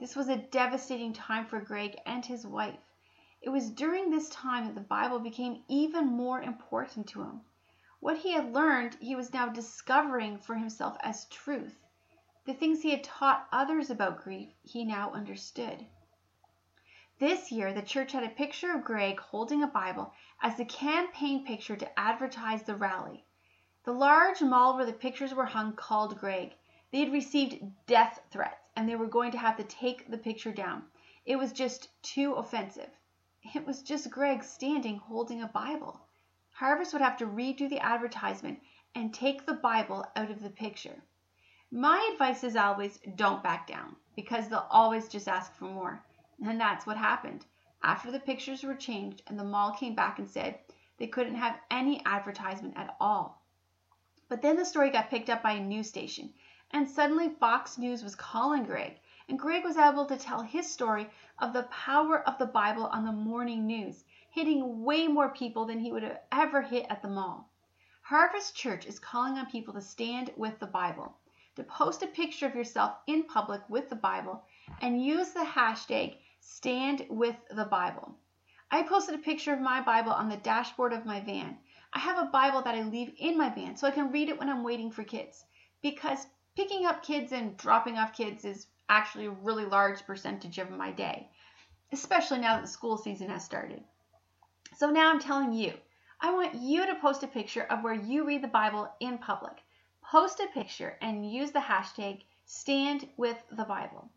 This 0.00 0.16
was 0.16 0.28
a 0.28 0.36
devastating 0.36 1.12
time 1.12 1.46
for 1.46 1.60
Greg 1.60 2.00
and 2.04 2.26
his 2.26 2.44
wife. 2.44 2.80
It 3.40 3.50
was 3.50 3.70
during 3.70 4.10
this 4.10 4.28
time 4.28 4.66
that 4.66 4.74
the 4.74 4.80
Bible 4.80 5.20
became 5.20 5.62
even 5.68 6.06
more 6.06 6.42
important 6.42 7.06
to 7.10 7.22
him. 7.22 7.42
What 8.00 8.18
he 8.18 8.32
had 8.32 8.52
learned, 8.52 8.96
he 8.96 9.14
was 9.14 9.32
now 9.32 9.48
discovering 9.48 10.38
for 10.38 10.56
himself 10.56 10.96
as 11.00 11.26
truth. 11.26 11.78
The 12.44 12.54
things 12.54 12.82
he 12.82 12.90
had 12.90 13.04
taught 13.04 13.46
others 13.52 13.88
about 13.88 14.24
grief, 14.24 14.52
he 14.62 14.84
now 14.84 15.12
understood. 15.12 15.86
This 17.20 17.52
year, 17.52 17.72
the 17.72 17.80
church 17.80 18.10
had 18.10 18.24
a 18.24 18.30
picture 18.30 18.72
of 18.74 18.82
Greg 18.82 19.20
holding 19.20 19.62
a 19.62 19.68
Bible 19.68 20.12
as 20.42 20.56
the 20.56 20.64
campaign 20.64 21.46
picture 21.46 21.76
to 21.76 21.98
advertise 21.98 22.64
the 22.64 22.74
rally. 22.74 23.24
The 23.84 23.92
large 23.92 24.42
mall 24.42 24.74
where 24.74 24.86
the 24.86 24.92
pictures 24.92 25.34
were 25.34 25.46
hung 25.46 25.74
called 25.74 26.18
Greg. 26.18 26.56
They 26.90 26.98
had 26.98 27.12
received 27.12 27.86
death 27.86 28.20
threats 28.32 28.63
and 28.76 28.88
they 28.88 28.96
were 28.96 29.06
going 29.06 29.30
to 29.32 29.38
have 29.38 29.56
to 29.56 29.64
take 29.64 30.10
the 30.10 30.18
picture 30.18 30.52
down. 30.52 30.84
It 31.24 31.36
was 31.36 31.52
just 31.52 31.88
too 32.02 32.34
offensive. 32.34 32.90
It 33.54 33.66
was 33.66 33.82
just 33.82 34.10
Greg 34.10 34.42
standing 34.42 34.98
holding 34.98 35.42
a 35.42 35.46
Bible. 35.46 36.00
Harvest 36.50 36.92
would 36.92 37.02
have 37.02 37.16
to 37.18 37.26
redo 37.26 37.68
the 37.68 37.78
advertisement 37.78 38.60
and 38.94 39.12
take 39.12 39.44
the 39.44 39.54
Bible 39.54 40.04
out 40.16 40.30
of 40.30 40.42
the 40.42 40.50
picture. 40.50 41.02
My 41.70 42.08
advice 42.12 42.44
is 42.44 42.56
always 42.56 43.00
don't 43.16 43.42
back 43.42 43.66
down 43.66 43.96
because 44.14 44.48
they'll 44.48 44.68
always 44.70 45.08
just 45.08 45.28
ask 45.28 45.52
for 45.54 45.64
more. 45.64 46.04
And 46.44 46.60
that's 46.60 46.86
what 46.86 46.96
happened. 46.96 47.44
After 47.82 48.10
the 48.10 48.20
pictures 48.20 48.62
were 48.62 48.74
changed 48.74 49.22
and 49.26 49.38
the 49.38 49.44
mall 49.44 49.72
came 49.72 49.94
back 49.94 50.18
and 50.18 50.30
said 50.30 50.58
they 50.98 51.06
couldn't 51.06 51.34
have 51.34 51.58
any 51.70 52.04
advertisement 52.06 52.76
at 52.76 52.96
all. 53.00 53.42
But 54.28 54.42
then 54.42 54.56
the 54.56 54.64
story 54.64 54.90
got 54.90 55.10
picked 55.10 55.28
up 55.28 55.42
by 55.42 55.52
a 55.52 55.60
news 55.60 55.88
station 55.88 56.32
and 56.74 56.90
suddenly 56.90 57.28
Fox 57.28 57.78
News 57.78 58.02
was 58.02 58.16
calling 58.16 58.64
Greg, 58.64 58.98
and 59.28 59.38
Greg 59.38 59.62
was 59.62 59.76
able 59.76 60.06
to 60.06 60.16
tell 60.16 60.42
his 60.42 60.68
story 60.68 61.08
of 61.38 61.52
the 61.52 61.62
power 61.70 62.28
of 62.28 62.36
the 62.36 62.46
Bible 62.46 62.86
on 62.86 63.04
the 63.04 63.12
morning 63.12 63.64
news, 63.64 64.02
hitting 64.28 64.82
way 64.82 65.06
more 65.06 65.28
people 65.28 65.66
than 65.66 65.78
he 65.78 65.92
would 65.92 66.02
have 66.02 66.18
ever 66.32 66.62
hit 66.62 66.84
at 66.90 67.00
the 67.00 67.06
mall. 67.06 67.48
Harvest 68.02 68.56
Church 68.56 68.86
is 68.86 68.98
calling 68.98 69.38
on 69.38 69.46
people 69.46 69.72
to 69.72 69.80
stand 69.80 70.32
with 70.36 70.58
the 70.58 70.66
Bible, 70.66 71.16
to 71.54 71.62
post 71.62 72.02
a 72.02 72.08
picture 72.08 72.46
of 72.46 72.56
yourself 72.56 72.96
in 73.06 73.22
public 73.22 73.62
with 73.68 73.88
the 73.88 73.94
Bible, 73.94 74.42
and 74.80 75.00
use 75.00 75.30
the 75.30 75.44
hashtag 75.44 76.16
Stand 76.40 77.06
with 77.08 77.36
the 77.52 77.66
Bible. 77.66 78.16
I 78.72 78.82
posted 78.82 79.14
a 79.14 79.18
picture 79.18 79.52
of 79.52 79.60
my 79.60 79.80
Bible 79.80 80.10
on 80.10 80.28
the 80.28 80.38
dashboard 80.38 80.92
of 80.92 81.06
my 81.06 81.20
van. 81.20 81.56
I 81.92 82.00
have 82.00 82.18
a 82.18 82.32
Bible 82.32 82.62
that 82.62 82.74
I 82.74 82.82
leave 82.82 83.14
in 83.16 83.38
my 83.38 83.48
van 83.48 83.76
so 83.76 83.86
I 83.86 83.92
can 83.92 84.10
read 84.10 84.28
it 84.28 84.40
when 84.40 84.48
I'm 84.50 84.64
waiting 84.64 84.90
for 84.90 85.04
kids 85.04 85.44
because 85.84 86.26
picking 86.56 86.86
up 86.86 87.02
kids 87.02 87.32
and 87.32 87.56
dropping 87.56 87.98
off 87.98 88.12
kids 88.12 88.44
is 88.44 88.66
actually 88.88 89.26
a 89.26 89.30
really 89.30 89.64
large 89.64 90.04
percentage 90.06 90.58
of 90.58 90.70
my 90.70 90.92
day, 90.92 91.28
especially 91.92 92.38
now 92.38 92.54
that 92.54 92.62
the 92.62 92.68
school 92.68 92.96
season 92.96 93.28
has 93.28 93.44
started. 93.44 93.82
So 94.76 94.90
now 94.90 95.10
I'm 95.10 95.20
telling 95.20 95.52
you, 95.52 95.72
I 96.20 96.32
want 96.32 96.54
you 96.54 96.86
to 96.86 96.94
post 96.96 97.22
a 97.22 97.28
picture 97.28 97.64
of 97.64 97.82
where 97.82 97.94
you 97.94 98.24
read 98.24 98.42
the 98.42 98.48
Bible 98.48 98.88
in 99.00 99.18
public. 99.18 99.62
Post 100.02 100.40
a 100.40 100.46
picture 100.52 100.96
and 101.00 101.30
use 101.30 101.50
the 101.50 101.60
hashtag 101.60 102.22
stand 102.44 103.08
with 103.16 103.36
the 103.50 103.64
Bible. 103.64 104.08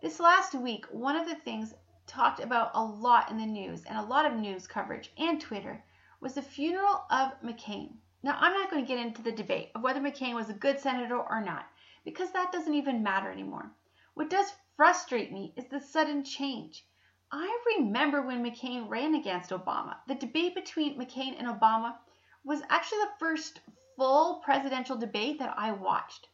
This 0.00 0.20
last 0.20 0.54
week, 0.54 0.86
one 0.90 1.16
of 1.16 1.28
the 1.28 1.34
things 1.34 1.74
talked 2.06 2.40
about 2.40 2.70
a 2.74 2.82
lot 2.82 3.30
in 3.30 3.38
the 3.38 3.46
news 3.46 3.84
and 3.84 3.96
a 3.98 4.02
lot 4.02 4.26
of 4.26 4.38
news 4.38 4.66
coverage 4.66 5.12
and 5.16 5.40
Twitter 5.40 5.84
was 6.20 6.34
the 6.34 6.42
funeral 6.42 7.04
of 7.10 7.40
McCain. 7.42 7.94
Now, 8.24 8.36
I'm 8.38 8.52
not 8.52 8.70
going 8.70 8.84
to 8.84 8.88
get 8.88 9.04
into 9.04 9.20
the 9.20 9.32
debate 9.32 9.70
of 9.74 9.82
whether 9.82 10.00
McCain 10.00 10.34
was 10.34 10.48
a 10.48 10.54
good 10.54 10.78
senator 10.78 11.18
or 11.18 11.40
not, 11.40 11.66
because 12.04 12.30
that 12.30 12.52
doesn't 12.52 12.74
even 12.74 13.02
matter 13.02 13.30
anymore. 13.30 13.72
What 14.14 14.30
does 14.30 14.52
frustrate 14.76 15.32
me 15.32 15.52
is 15.56 15.66
the 15.66 15.80
sudden 15.80 16.22
change. 16.22 16.86
I 17.32 17.76
remember 17.76 18.22
when 18.22 18.44
McCain 18.44 18.88
ran 18.88 19.14
against 19.14 19.50
Obama. 19.50 19.96
The 20.06 20.14
debate 20.14 20.54
between 20.54 20.98
McCain 20.98 21.36
and 21.38 21.48
Obama 21.48 21.96
was 22.44 22.62
actually 22.68 23.00
the 23.00 23.18
first 23.18 23.60
full 23.96 24.36
presidential 24.44 24.96
debate 24.96 25.38
that 25.38 25.54
I 25.56 25.72
watched. 25.72 26.28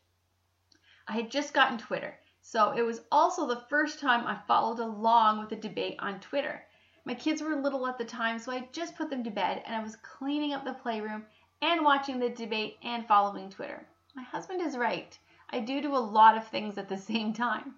I 1.06 1.12
had 1.12 1.30
just 1.30 1.54
gotten 1.54 1.78
Twitter, 1.78 2.18
so 2.42 2.72
it 2.72 2.82
was 2.82 3.00
also 3.10 3.46
the 3.46 3.64
first 3.70 3.98
time 3.98 4.26
I 4.26 4.38
followed 4.46 4.78
along 4.78 5.40
with 5.40 5.48
the 5.48 5.56
debate 5.56 5.96
on 6.00 6.20
Twitter. 6.20 6.66
My 7.04 7.14
kids 7.14 7.40
were 7.40 7.56
little 7.56 7.86
at 7.86 7.96
the 7.96 8.04
time, 8.04 8.38
so 8.38 8.52
I 8.52 8.68
just 8.72 8.96
put 8.96 9.08
them 9.08 9.24
to 9.24 9.30
bed 9.30 9.62
and 9.64 9.74
I 9.74 9.82
was 9.82 9.96
cleaning 9.96 10.52
up 10.52 10.64
the 10.64 10.74
playroom 10.74 11.24
and 11.60 11.84
watching 11.84 12.18
the 12.18 12.28
debate 12.28 12.76
and 12.82 13.06
following 13.06 13.50
Twitter. 13.50 13.86
My 14.14 14.22
husband 14.22 14.60
is 14.60 14.76
right. 14.76 15.18
I 15.50 15.60
do 15.60 15.80
do 15.80 15.94
a 15.94 15.98
lot 15.98 16.36
of 16.36 16.46
things 16.46 16.78
at 16.78 16.88
the 16.88 16.98
same 17.12 17.32
time. 17.32 17.74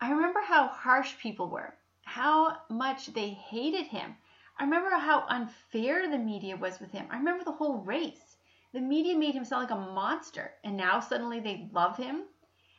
I 0.00 0.10
remember 0.10 0.40
how 0.40 0.68
harsh 0.68 1.16
people 1.18 1.48
were, 1.48 1.74
how 2.04 2.58
much 2.68 3.06
they 3.08 3.30
hated 3.30 3.86
him. 3.86 4.16
I 4.58 4.64
remember 4.64 4.90
how 4.90 5.26
unfair 5.28 6.10
the 6.10 6.18
media 6.18 6.56
was 6.56 6.80
with 6.80 6.90
him. 6.90 7.06
I 7.10 7.18
remember 7.18 7.44
the 7.44 7.52
whole 7.52 7.78
race. 7.78 8.36
The 8.72 8.80
media 8.80 9.16
made 9.16 9.34
him 9.34 9.44
sound 9.44 9.70
like 9.70 9.78
a 9.78 9.92
monster, 9.92 10.54
and 10.64 10.76
now 10.76 11.00
suddenly 11.00 11.40
they 11.40 11.68
love 11.72 11.96
him. 11.96 12.24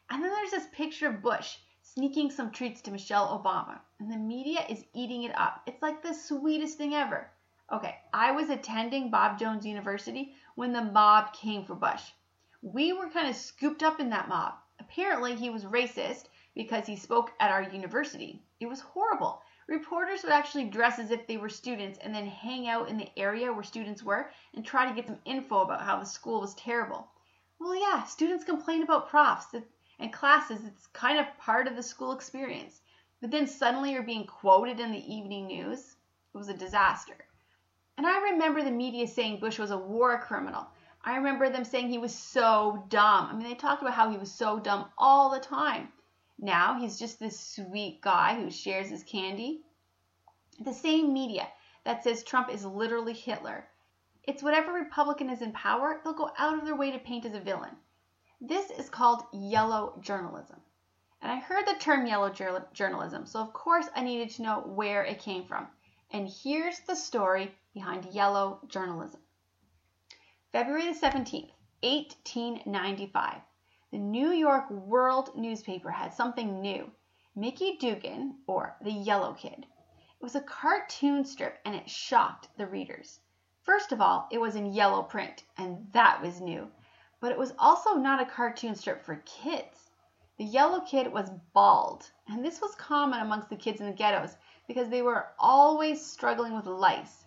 And 0.09 0.23
then 0.23 0.31
there's 0.31 0.51
this 0.51 0.67
picture 0.71 1.07
of 1.07 1.21
Bush 1.21 1.57
sneaking 1.81 2.31
some 2.31 2.51
treats 2.51 2.81
to 2.81 2.91
Michelle 2.91 3.39
Obama, 3.39 3.79
and 3.99 4.11
the 4.11 4.17
media 4.17 4.65
is 4.69 4.85
eating 4.93 5.23
it 5.23 5.37
up. 5.37 5.63
It's 5.65 5.81
like 5.81 6.01
the 6.01 6.13
sweetest 6.13 6.77
thing 6.77 6.93
ever. 6.93 7.31
Okay, 7.69 7.99
I 8.13 8.31
was 8.31 8.49
attending 8.49 9.11
Bob 9.11 9.37
Jones 9.37 9.65
University 9.65 10.33
when 10.55 10.71
the 10.71 10.81
mob 10.81 11.33
came 11.33 11.65
for 11.65 11.75
Bush. 11.75 12.13
We 12.61 12.93
were 12.93 13.09
kind 13.09 13.27
of 13.27 13.35
scooped 13.35 13.83
up 13.83 13.99
in 13.99 14.09
that 14.11 14.29
mob. 14.29 14.53
Apparently, 14.79 15.35
he 15.35 15.49
was 15.49 15.65
racist 15.65 16.27
because 16.55 16.87
he 16.87 16.95
spoke 16.95 17.33
at 17.41 17.51
our 17.51 17.63
university. 17.63 18.41
It 18.61 18.67
was 18.67 18.79
horrible. 18.79 19.41
Reporters 19.67 20.23
would 20.23 20.31
actually 20.31 20.69
dress 20.69 20.97
as 20.97 21.11
if 21.11 21.27
they 21.27 21.35
were 21.35 21.49
students 21.49 21.99
and 21.99 22.15
then 22.15 22.25
hang 22.25 22.69
out 22.69 22.87
in 22.87 22.97
the 22.97 23.11
area 23.19 23.51
where 23.51 23.63
students 23.63 24.01
were 24.01 24.31
and 24.53 24.65
try 24.65 24.87
to 24.87 24.95
get 24.95 25.07
some 25.07 25.19
info 25.25 25.59
about 25.59 25.81
how 25.81 25.99
the 25.99 26.05
school 26.05 26.39
was 26.39 26.55
terrible. 26.55 27.11
Well, 27.59 27.75
yeah, 27.75 28.05
students 28.05 28.45
complain 28.45 28.81
about 28.81 29.09
profs 29.09 29.53
and 29.99 30.13
classes. 30.13 30.63
It's 30.63 30.87
kind 30.87 31.19
of 31.19 31.37
part 31.37 31.67
of 31.67 31.75
the 31.75 31.83
school 31.83 32.13
experience. 32.13 32.79
But 33.19 33.31
then 33.31 33.45
suddenly 33.45 33.91
you're 33.91 34.03
being 34.03 34.25
quoted 34.25 34.79
in 34.79 34.93
the 34.93 35.13
evening 35.13 35.47
news. 35.47 35.97
It 36.33 36.37
was 36.37 36.47
a 36.47 36.53
disaster. 36.53 37.17
And 37.97 38.05
I 38.05 38.31
remember 38.31 38.63
the 38.63 38.71
media 38.71 39.07
saying 39.07 39.39
Bush 39.39 39.57
was 39.57 39.71
a 39.71 39.77
war 39.77 40.19
criminal. 40.19 40.67
I 41.03 41.15
remember 41.15 41.49
them 41.49 41.65
saying 41.65 41.89
he 41.89 41.97
was 41.97 42.13
so 42.13 42.85
dumb. 42.89 43.29
I 43.31 43.33
mean, 43.33 43.47
they 43.47 43.55
talked 43.55 43.81
about 43.81 43.95
how 43.95 44.11
he 44.11 44.17
was 44.17 44.31
so 44.31 44.59
dumb 44.59 44.85
all 44.97 45.31
the 45.31 45.39
time. 45.39 45.91
Now 46.37 46.79
he's 46.79 46.99
just 46.99 47.19
this 47.19 47.39
sweet 47.39 48.01
guy 48.01 48.35
who 48.35 48.51
shares 48.51 48.89
his 48.89 49.03
candy. 49.03 49.61
The 50.59 50.73
same 50.73 51.11
media 51.11 51.47
that 51.85 52.03
says 52.03 52.23
Trump 52.23 52.49
is 52.49 52.63
literally 52.65 53.13
Hitler. 53.13 53.67
It's 54.23 54.43
whatever 54.43 54.73
Republican 54.73 55.29
is 55.29 55.41
in 55.41 55.53
power, 55.53 56.01
they'll 56.03 56.13
go 56.13 56.29
out 56.37 56.59
of 56.59 56.65
their 56.65 56.75
way 56.75 56.91
to 56.91 56.99
paint 56.99 57.25
as 57.25 57.33
a 57.33 57.39
villain. 57.39 57.75
This 58.41 58.69
is 58.69 58.89
called 58.89 59.23
yellow 59.33 59.97
journalism. 60.01 60.61
And 61.21 61.31
I 61.31 61.37
heard 61.37 61.65
the 61.65 61.79
term 61.79 62.05
yellow 62.05 62.29
journalism, 62.73 63.25
so 63.25 63.39
of 63.39 63.53
course 63.53 63.87
I 63.95 64.03
needed 64.03 64.29
to 64.31 64.43
know 64.43 64.59
where 64.59 65.03
it 65.03 65.19
came 65.19 65.45
from. 65.45 65.67
And 66.11 66.29
here's 66.29 66.79
the 66.81 66.95
story 66.95 67.55
behind 67.77 68.05
yellow 68.05 68.59
journalism. 68.67 69.21
February 70.51 70.91
the 70.91 70.99
17th, 70.99 71.51
1895. 71.83 73.35
The 73.91 73.99
New 73.99 74.31
York 74.31 74.71
World 74.71 75.29
newspaper 75.35 75.91
had 75.91 76.11
something 76.11 76.59
new. 76.59 76.89
Mickey 77.35 77.77
Dugan, 77.77 78.39
or 78.47 78.75
the 78.81 78.91
Yellow 78.91 79.35
Kid. 79.35 79.59
It 79.59 80.21
was 80.23 80.33
a 80.33 80.41
cartoon 80.41 81.23
strip 81.23 81.59
and 81.65 81.75
it 81.75 81.87
shocked 81.87 82.49
the 82.57 82.65
readers. 82.65 83.19
First 83.61 83.91
of 83.91 84.01
all, 84.01 84.27
it 84.31 84.39
was 84.39 84.55
in 84.55 84.73
yellow 84.73 85.03
print, 85.03 85.43
and 85.55 85.87
that 85.91 86.19
was 86.19 86.41
new. 86.41 86.71
But 87.19 87.31
it 87.31 87.37
was 87.37 87.53
also 87.59 87.93
not 87.93 88.23
a 88.23 88.25
cartoon 88.25 88.73
strip 88.73 89.03
for 89.05 89.17
kids. 89.17 89.91
The 90.37 90.45
Yellow 90.45 90.79
Kid 90.79 91.13
was 91.13 91.29
bald, 91.53 92.09
and 92.27 92.43
this 92.43 92.59
was 92.59 92.73
common 92.73 93.19
amongst 93.19 93.49
the 93.49 93.55
kids 93.55 93.79
in 93.81 93.85
the 93.85 93.93
ghettos 93.93 94.35
because 94.67 94.89
they 94.89 95.03
were 95.03 95.27
always 95.37 96.03
struggling 96.03 96.55
with 96.55 96.65
lice. 96.65 97.26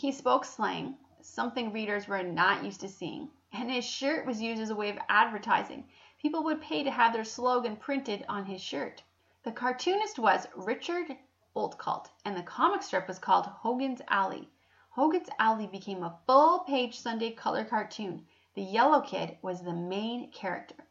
He 0.00 0.12
spoke 0.12 0.44
slang, 0.44 0.96
something 1.22 1.72
readers 1.72 2.06
were 2.06 2.22
not 2.22 2.62
used 2.62 2.82
to 2.82 2.88
seeing, 2.88 3.32
and 3.52 3.68
his 3.68 3.84
shirt 3.84 4.26
was 4.26 4.40
used 4.40 4.62
as 4.62 4.70
a 4.70 4.76
way 4.76 4.90
of 4.90 4.98
advertising. 5.08 5.88
People 6.22 6.44
would 6.44 6.60
pay 6.60 6.84
to 6.84 6.90
have 6.92 7.12
their 7.12 7.24
slogan 7.24 7.74
printed 7.74 8.24
on 8.28 8.44
his 8.44 8.60
shirt. 8.60 9.02
The 9.42 9.50
cartoonist 9.50 10.16
was 10.16 10.46
Richard 10.54 11.18
Outcault, 11.56 12.10
and 12.24 12.36
the 12.36 12.44
comic 12.44 12.84
strip 12.84 13.08
was 13.08 13.18
called 13.18 13.46
Hogan's 13.46 14.00
Alley. 14.06 14.48
Hogan's 14.90 15.30
Alley 15.40 15.66
became 15.66 16.04
a 16.04 16.16
full 16.26 16.60
page 16.60 16.96
Sunday 16.96 17.32
color 17.32 17.64
cartoon. 17.64 18.24
The 18.54 18.62
Yellow 18.62 19.00
Kid 19.00 19.36
was 19.42 19.62
the 19.62 19.74
main 19.74 20.30
character. 20.30 20.86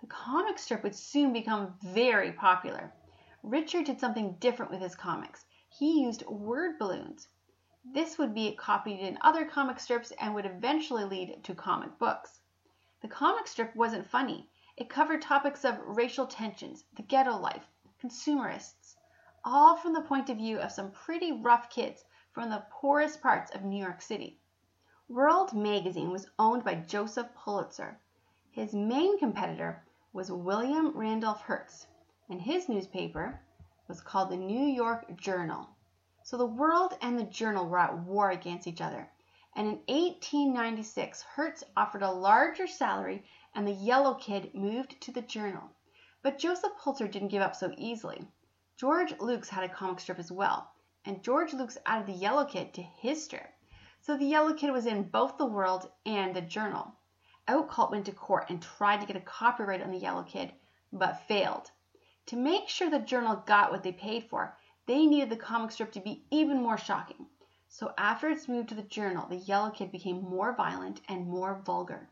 The 0.00 0.06
comic 0.06 0.58
strip 0.58 0.82
would 0.82 0.96
soon 0.96 1.34
become 1.34 1.74
very 1.82 2.32
popular. 2.32 2.94
Richard 3.42 3.84
did 3.84 4.00
something 4.00 4.32
different 4.40 4.72
with 4.72 4.80
his 4.80 4.94
comics. 4.94 5.44
He 5.68 6.00
used 6.00 6.24
word 6.24 6.78
balloons. 6.78 7.28
This 7.92 8.18
would 8.18 8.34
be 8.34 8.54
copied 8.56 8.98
in 8.98 9.16
other 9.20 9.44
comic 9.44 9.78
strips 9.78 10.10
and 10.18 10.34
would 10.34 10.44
eventually 10.44 11.04
lead 11.04 11.44
to 11.44 11.54
comic 11.54 11.98
books. 11.98 12.40
The 13.00 13.08
comic 13.08 13.46
strip 13.46 13.76
wasn't 13.76 14.10
funny. 14.10 14.50
It 14.76 14.90
covered 14.90 15.22
topics 15.22 15.64
of 15.64 15.78
racial 15.86 16.26
tensions, 16.26 16.84
the 16.94 17.02
ghetto 17.02 17.36
life, 17.38 17.70
consumerists, 17.98 18.96
all 19.44 19.76
from 19.76 19.92
the 19.92 20.02
point 20.02 20.28
of 20.28 20.38
view 20.38 20.58
of 20.58 20.72
some 20.72 20.90
pretty 20.90 21.30
rough 21.30 21.70
kids 21.70 22.04
from 22.32 22.50
the 22.50 22.66
poorest 22.70 23.22
parts 23.22 23.52
of 23.52 23.62
New 23.62 23.80
York 23.82 24.02
City. 24.02 24.40
World 25.08 25.52
magazine 25.54 26.10
was 26.10 26.28
owned 26.40 26.64
by 26.64 26.74
Joseph 26.74 27.32
Pulitzer. 27.34 28.00
His 28.50 28.74
main 28.74 29.16
competitor 29.16 29.84
was 30.12 30.32
William 30.32 30.90
Randolph 30.96 31.42
Hearst 31.42 31.86
and 32.28 32.42
his 32.42 32.68
newspaper 32.68 33.40
was 33.86 34.00
called 34.00 34.30
the 34.30 34.36
New 34.36 34.66
York 34.66 35.16
Journal. 35.16 35.75
So 36.28 36.36
the 36.36 36.44
World 36.44 36.98
and 37.00 37.16
the 37.16 37.22
Journal 37.22 37.68
were 37.68 37.78
at 37.78 38.00
war 38.00 38.32
against 38.32 38.66
each 38.66 38.80
other. 38.80 39.08
And 39.54 39.68
in 39.68 39.74
1896, 39.86 41.22
Hearst 41.22 41.62
offered 41.76 42.02
a 42.02 42.10
larger 42.10 42.66
salary 42.66 43.24
and 43.54 43.64
the 43.64 43.70
Yellow 43.70 44.14
Kid 44.14 44.52
moved 44.52 45.00
to 45.02 45.12
the 45.12 45.22
Journal. 45.22 45.70
But 46.22 46.40
Joseph 46.40 46.72
Pulitzer 46.78 47.06
didn't 47.06 47.28
give 47.28 47.42
up 47.42 47.54
so 47.54 47.72
easily. 47.78 48.26
George 48.76 49.16
Luks 49.20 49.50
had 49.50 49.62
a 49.62 49.68
comic 49.68 50.00
strip 50.00 50.18
as 50.18 50.32
well, 50.32 50.72
and 51.04 51.22
George 51.22 51.54
Luks 51.54 51.78
added 51.86 52.08
the 52.08 52.20
Yellow 52.20 52.44
Kid 52.44 52.74
to 52.74 52.82
his 52.82 53.22
strip. 53.22 53.54
So 54.00 54.16
the 54.16 54.26
Yellow 54.26 54.52
Kid 54.52 54.72
was 54.72 54.86
in 54.86 55.04
both 55.04 55.38
the 55.38 55.46
World 55.46 55.92
and 56.06 56.34
the 56.34 56.42
Journal. 56.42 56.92
Outcault 57.46 57.92
went 57.92 58.06
to 58.06 58.12
court 58.12 58.50
and 58.50 58.60
tried 58.60 59.00
to 59.00 59.06
get 59.06 59.14
a 59.14 59.20
copyright 59.20 59.80
on 59.80 59.92
the 59.92 59.98
Yellow 59.98 60.24
Kid, 60.24 60.50
but 60.92 61.22
failed. 61.28 61.70
To 62.26 62.36
make 62.36 62.68
sure 62.68 62.90
the 62.90 62.98
journal 62.98 63.36
got 63.46 63.70
what 63.70 63.84
they 63.84 63.92
paid 63.92 64.24
for, 64.24 64.56
they 64.86 65.04
needed 65.04 65.30
the 65.30 65.36
comic 65.36 65.70
strip 65.70 65.92
to 65.92 66.00
be 66.00 66.24
even 66.30 66.62
more 66.62 66.78
shocking. 66.78 67.26
So 67.68 67.92
after 67.98 68.30
its 68.30 68.48
move 68.48 68.68
to 68.68 68.74
the 68.74 68.82
journal, 68.82 69.26
the 69.26 69.36
Yellow 69.36 69.70
Kid 69.70 69.90
became 69.90 70.22
more 70.22 70.54
violent 70.54 71.00
and 71.08 71.26
more 71.26 71.60
vulgar. 71.66 72.08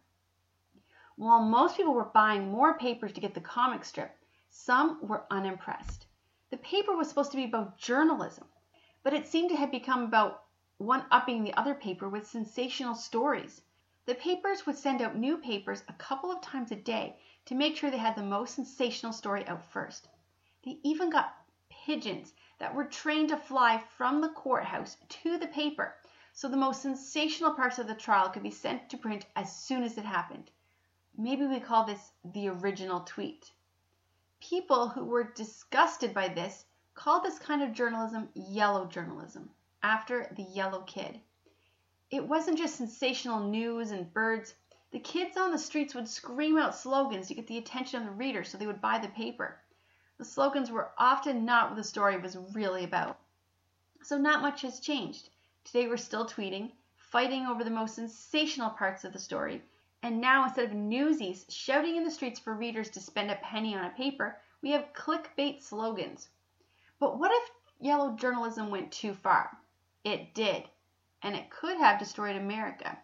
While 1.16 1.44
most 1.44 1.76
people 1.76 1.94
were 1.94 2.06
buying 2.06 2.50
more 2.50 2.76
papers 2.76 3.12
to 3.12 3.20
get 3.20 3.34
the 3.34 3.40
comic 3.40 3.84
strip, 3.84 4.18
some 4.50 4.98
were 5.06 5.24
unimpressed. 5.30 6.06
The 6.50 6.56
paper 6.56 6.96
was 6.96 7.08
supposed 7.08 7.30
to 7.30 7.36
be 7.36 7.44
about 7.44 7.78
journalism, 7.78 8.48
but 9.04 9.14
it 9.14 9.28
seemed 9.28 9.50
to 9.50 9.56
have 9.56 9.70
become 9.70 10.02
about 10.02 10.44
one 10.78 11.06
upping 11.12 11.44
the 11.44 11.54
other 11.54 11.74
paper 11.74 12.08
with 12.08 12.26
sensational 12.26 12.96
stories. 12.96 13.62
The 14.06 14.16
papers 14.16 14.66
would 14.66 14.76
send 14.76 15.00
out 15.00 15.16
new 15.16 15.38
papers 15.38 15.84
a 15.88 15.92
couple 15.92 16.32
of 16.32 16.40
times 16.40 16.72
a 16.72 16.76
day 16.76 17.16
to 17.46 17.54
make 17.54 17.76
sure 17.76 17.90
they 17.90 17.98
had 17.98 18.16
the 18.16 18.22
most 18.22 18.56
sensational 18.56 19.12
story 19.12 19.46
out 19.46 19.64
first. 19.64 20.08
They 20.64 20.80
even 20.82 21.10
got 21.10 21.36
pigeons 21.68 22.32
that 22.64 22.74
were 22.74 22.86
trained 22.86 23.28
to 23.28 23.36
fly 23.36 23.78
from 23.98 24.22
the 24.22 24.28
courthouse 24.30 24.96
to 25.10 25.36
the 25.36 25.46
paper 25.48 25.94
so 26.32 26.48
the 26.48 26.56
most 26.56 26.80
sensational 26.80 27.52
parts 27.52 27.78
of 27.78 27.86
the 27.86 27.94
trial 27.94 28.30
could 28.30 28.42
be 28.42 28.50
sent 28.50 28.88
to 28.88 28.96
print 28.96 29.26
as 29.36 29.54
soon 29.54 29.82
as 29.82 29.98
it 29.98 30.04
happened. 30.06 30.50
Maybe 31.14 31.44
we 31.44 31.60
call 31.60 31.84
this 31.84 32.12
the 32.24 32.48
original 32.48 33.00
tweet. 33.00 33.52
People 34.40 34.88
who 34.88 35.04
were 35.04 35.24
disgusted 35.24 36.14
by 36.14 36.28
this 36.28 36.64
called 36.94 37.22
this 37.22 37.38
kind 37.38 37.62
of 37.62 37.74
journalism 37.74 38.30
yellow 38.32 38.86
journalism, 38.86 39.50
after 39.82 40.32
the 40.34 40.44
yellow 40.44 40.80
kid. 40.84 41.20
It 42.10 42.26
wasn't 42.26 42.56
just 42.56 42.76
sensational 42.76 43.40
news 43.40 43.90
and 43.90 44.10
birds. 44.10 44.54
The 44.90 45.00
kids 45.00 45.36
on 45.36 45.50
the 45.50 45.58
streets 45.58 45.94
would 45.94 46.08
scream 46.08 46.56
out 46.56 46.74
slogans 46.74 47.28
to 47.28 47.34
get 47.34 47.46
the 47.46 47.58
attention 47.58 48.00
of 48.00 48.06
the 48.06 48.12
reader 48.12 48.42
so 48.42 48.56
they 48.56 48.66
would 48.66 48.80
buy 48.80 49.00
the 49.00 49.08
paper. 49.08 49.60
The 50.16 50.24
slogans 50.24 50.70
were 50.70 50.92
often 50.96 51.44
not 51.44 51.70
what 51.70 51.76
the 51.76 51.82
story 51.82 52.16
was 52.16 52.36
really 52.54 52.84
about. 52.84 53.18
So 54.00 54.16
not 54.16 54.42
much 54.42 54.62
has 54.62 54.78
changed. 54.78 55.30
Today 55.64 55.88
we're 55.88 55.96
still 55.96 56.24
tweeting, 56.24 56.70
fighting 56.94 57.46
over 57.46 57.64
the 57.64 57.70
most 57.70 57.96
sensational 57.96 58.70
parts 58.70 59.04
of 59.04 59.12
the 59.12 59.18
story. 59.18 59.62
And 60.02 60.20
now, 60.20 60.44
instead 60.44 60.66
of 60.66 60.72
newsies 60.72 61.46
shouting 61.48 61.96
in 61.96 62.04
the 62.04 62.12
streets 62.12 62.38
for 62.38 62.54
readers 62.54 62.90
to 62.90 63.00
spend 63.00 63.32
a 63.32 63.36
penny 63.36 63.74
on 63.74 63.86
a 63.86 63.90
paper, 63.90 64.40
we 64.62 64.70
have 64.70 64.92
clickbait 64.92 65.62
slogans. 65.62 66.28
But 67.00 67.18
what 67.18 67.32
if 67.32 67.50
yellow 67.80 68.14
journalism 68.14 68.70
went 68.70 68.92
too 68.92 69.14
far? 69.14 69.58
It 70.04 70.32
did, 70.32 70.68
and 71.22 71.34
it 71.34 71.50
could 71.50 71.78
have 71.78 71.98
destroyed 71.98 72.36
America. 72.36 72.96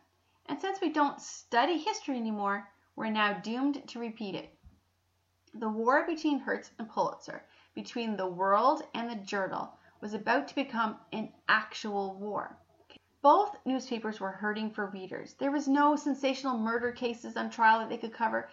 And 0.46 0.60
since 0.60 0.80
we 0.80 0.90
don't 0.90 1.20
study 1.20 1.76
history 1.78 2.16
anymore, 2.16 2.68
we're 2.94 3.10
now 3.10 3.32
doomed 3.32 3.88
to 3.88 3.98
repeat 3.98 4.36
it. 4.36 4.54
The 5.54 5.68
war 5.68 6.06
between 6.06 6.38
Hearst 6.38 6.70
and 6.78 6.88
Pulitzer, 6.88 7.44
between 7.74 8.16
the 8.16 8.28
World 8.28 8.84
and 8.94 9.10
the 9.10 9.16
Journal, 9.16 9.76
was 10.00 10.14
about 10.14 10.46
to 10.46 10.54
become 10.54 11.00
an 11.12 11.32
actual 11.48 12.14
war. 12.14 12.56
Both 13.20 13.56
newspapers 13.64 14.20
were 14.20 14.30
hurting 14.30 14.70
for 14.70 14.86
readers. 14.86 15.34
There 15.34 15.50
was 15.50 15.66
no 15.66 15.96
sensational 15.96 16.56
murder 16.56 16.92
cases 16.92 17.36
on 17.36 17.50
trial 17.50 17.80
that 17.80 17.88
they 17.88 17.98
could 17.98 18.14
cover. 18.14 18.48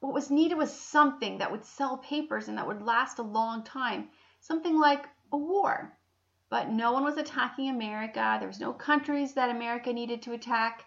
What 0.00 0.14
was 0.14 0.30
needed 0.30 0.56
was 0.56 0.74
something 0.74 1.36
that 1.36 1.52
would 1.52 1.66
sell 1.66 1.98
papers 1.98 2.48
and 2.48 2.56
that 2.56 2.66
would 2.66 2.80
last 2.80 3.18
a 3.18 3.22
long 3.22 3.62
time, 3.62 4.10
something 4.40 4.78
like 4.78 5.06
a 5.32 5.36
war. 5.36 5.98
But 6.48 6.70
no 6.70 6.92
one 6.92 7.04
was 7.04 7.18
attacking 7.18 7.68
America. 7.68 8.38
There 8.38 8.48
was 8.48 8.58
no 8.58 8.72
countries 8.72 9.34
that 9.34 9.50
America 9.50 9.92
needed 9.92 10.22
to 10.22 10.32
attack. 10.32 10.86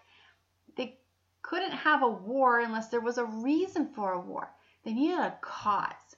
They 0.76 0.98
couldn't 1.40 1.70
have 1.70 2.02
a 2.02 2.08
war 2.08 2.58
unless 2.58 2.88
there 2.88 3.00
was 3.00 3.18
a 3.18 3.24
reason 3.24 3.86
for 3.94 4.12
a 4.12 4.20
war. 4.20 4.52
They 4.84 4.92
needed 4.92 5.20
a 5.20 5.38
cause, 5.40 6.16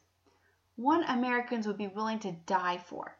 one 0.77 1.05
Americans 1.05 1.67
would 1.67 1.77
be 1.77 1.87
willing 1.87 2.19
to 2.21 2.33
die 2.33 2.79
for. 2.79 3.19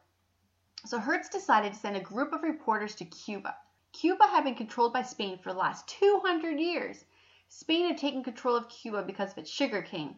So 0.85 0.99
Hearst 0.99 1.31
decided 1.31 1.73
to 1.73 1.79
send 1.79 1.95
a 1.95 2.01
group 2.01 2.33
of 2.33 2.43
reporters 2.43 2.95
to 2.95 3.05
Cuba. 3.05 3.55
Cuba 3.93 4.25
had 4.27 4.43
been 4.43 4.55
controlled 4.55 4.91
by 4.91 5.03
Spain 5.03 5.37
for 5.37 5.53
the 5.53 5.59
last 5.59 5.87
200 5.87 6.59
years. 6.59 7.05
Spain 7.47 7.87
had 7.87 7.97
taken 7.97 8.23
control 8.23 8.55
of 8.55 8.69
Cuba 8.69 9.03
because 9.03 9.31
of 9.31 9.37
its 9.37 9.49
sugar 9.49 9.81
cane. 9.81 10.17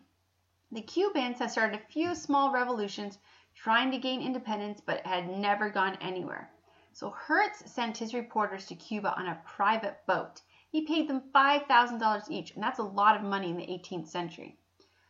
The 0.71 0.81
Cubans 0.81 1.39
had 1.39 1.51
started 1.51 1.79
a 1.79 1.91
few 1.91 2.15
small 2.15 2.51
revolutions 2.51 3.19
trying 3.53 3.91
to 3.91 3.97
gain 3.97 4.21
independence, 4.21 4.79
but 4.79 5.05
had 5.05 5.29
never 5.29 5.69
gone 5.69 5.97
anywhere. 6.01 6.49
So 6.93 7.09
Hearst 7.09 7.67
sent 7.67 7.97
his 7.97 8.13
reporters 8.13 8.65
to 8.67 8.75
Cuba 8.75 9.13
on 9.15 9.27
a 9.27 9.41
private 9.45 10.05
boat. 10.07 10.41
He 10.69 10.85
paid 10.85 11.07
them 11.07 11.21
$5,000 11.35 12.31
each, 12.31 12.55
and 12.55 12.63
that's 12.63 12.79
a 12.79 12.83
lot 12.83 13.15
of 13.15 13.23
money 13.23 13.49
in 13.49 13.57
the 13.57 13.67
18th 13.67 14.07
century. 14.07 14.57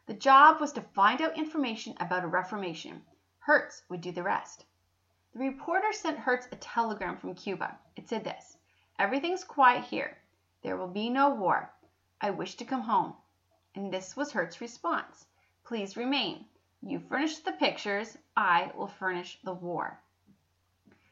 The 0.07 0.13
job 0.13 0.61
was 0.61 0.71
to 0.71 0.81
find 0.81 1.21
out 1.21 1.37
information 1.37 1.93
about 1.99 2.23
a 2.23 2.27
reformation. 2.27 3.03
Hearst 3.39 3.83
would 3.89 3.99
do 3.99 4.13
the 4.13 4.23
rest. 4.23 4.63
The 5.33 5.39
reporter 5.39 5.91
sent 5.91 6.19
Hearst 6.19 6.47
a 6.53 6.55
telegram 6.55 7.17
from 7.17 7.35
Cuba. 7.35 7.77
It 7.97 8.07
said 8.07 8.23
this 8.23 8.57
Everything's 8.97 9.43
quiet 9.43 9.83
here. 9.83 10.17
There 10.61 10.77
will 10.77 10.87
be 10.87 11.09
no 11.09 11.35
war. 11.35 11.73
I 12.21 12.29
wish 12.29 12.55
to 12.55 12.63
come 12.63 12.83
home. 12.83 13.15
And 13.75 13.93
this 13.93 14.15
was 14.15 14.31
Hearst's 14.31 14.61
response 14.61 15.25
Please 15.65 15.97
remain. 15.97 16.45
You 16.81 16.99
furnish 16.99 17.39
the 17.39 17.51
pictures, 17.51 18.17
I 18.37 18.71
will 18.77 18.87
furnish 18.87 19.41
the 19.43 19.53
war. 19.53 20.01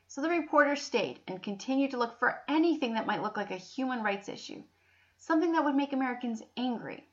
So 0.07 0.21
the 0.21 0.29
reporter 0.29 0.77
stayed 0.77 1.19
and 1.27 1.43
continued 1.43 1.91
to 1.91 1.97
look 1.97 2.17
for 2.17 2.41
anything 2.47 2.93
that 2.93 3.05
might 3.05 3.21
look 3.21 3.35
like 3.35 3.51
a 3.51 3.57
human 3.57 4.01
rights 4.01 4.29
issue, 4.29 4.63
something 5.17 5.51
that 5.51 5.65
would 5.65 5.75
make 5.75 5.91
Americans 5.91 6.41
angry. 6.55 7.05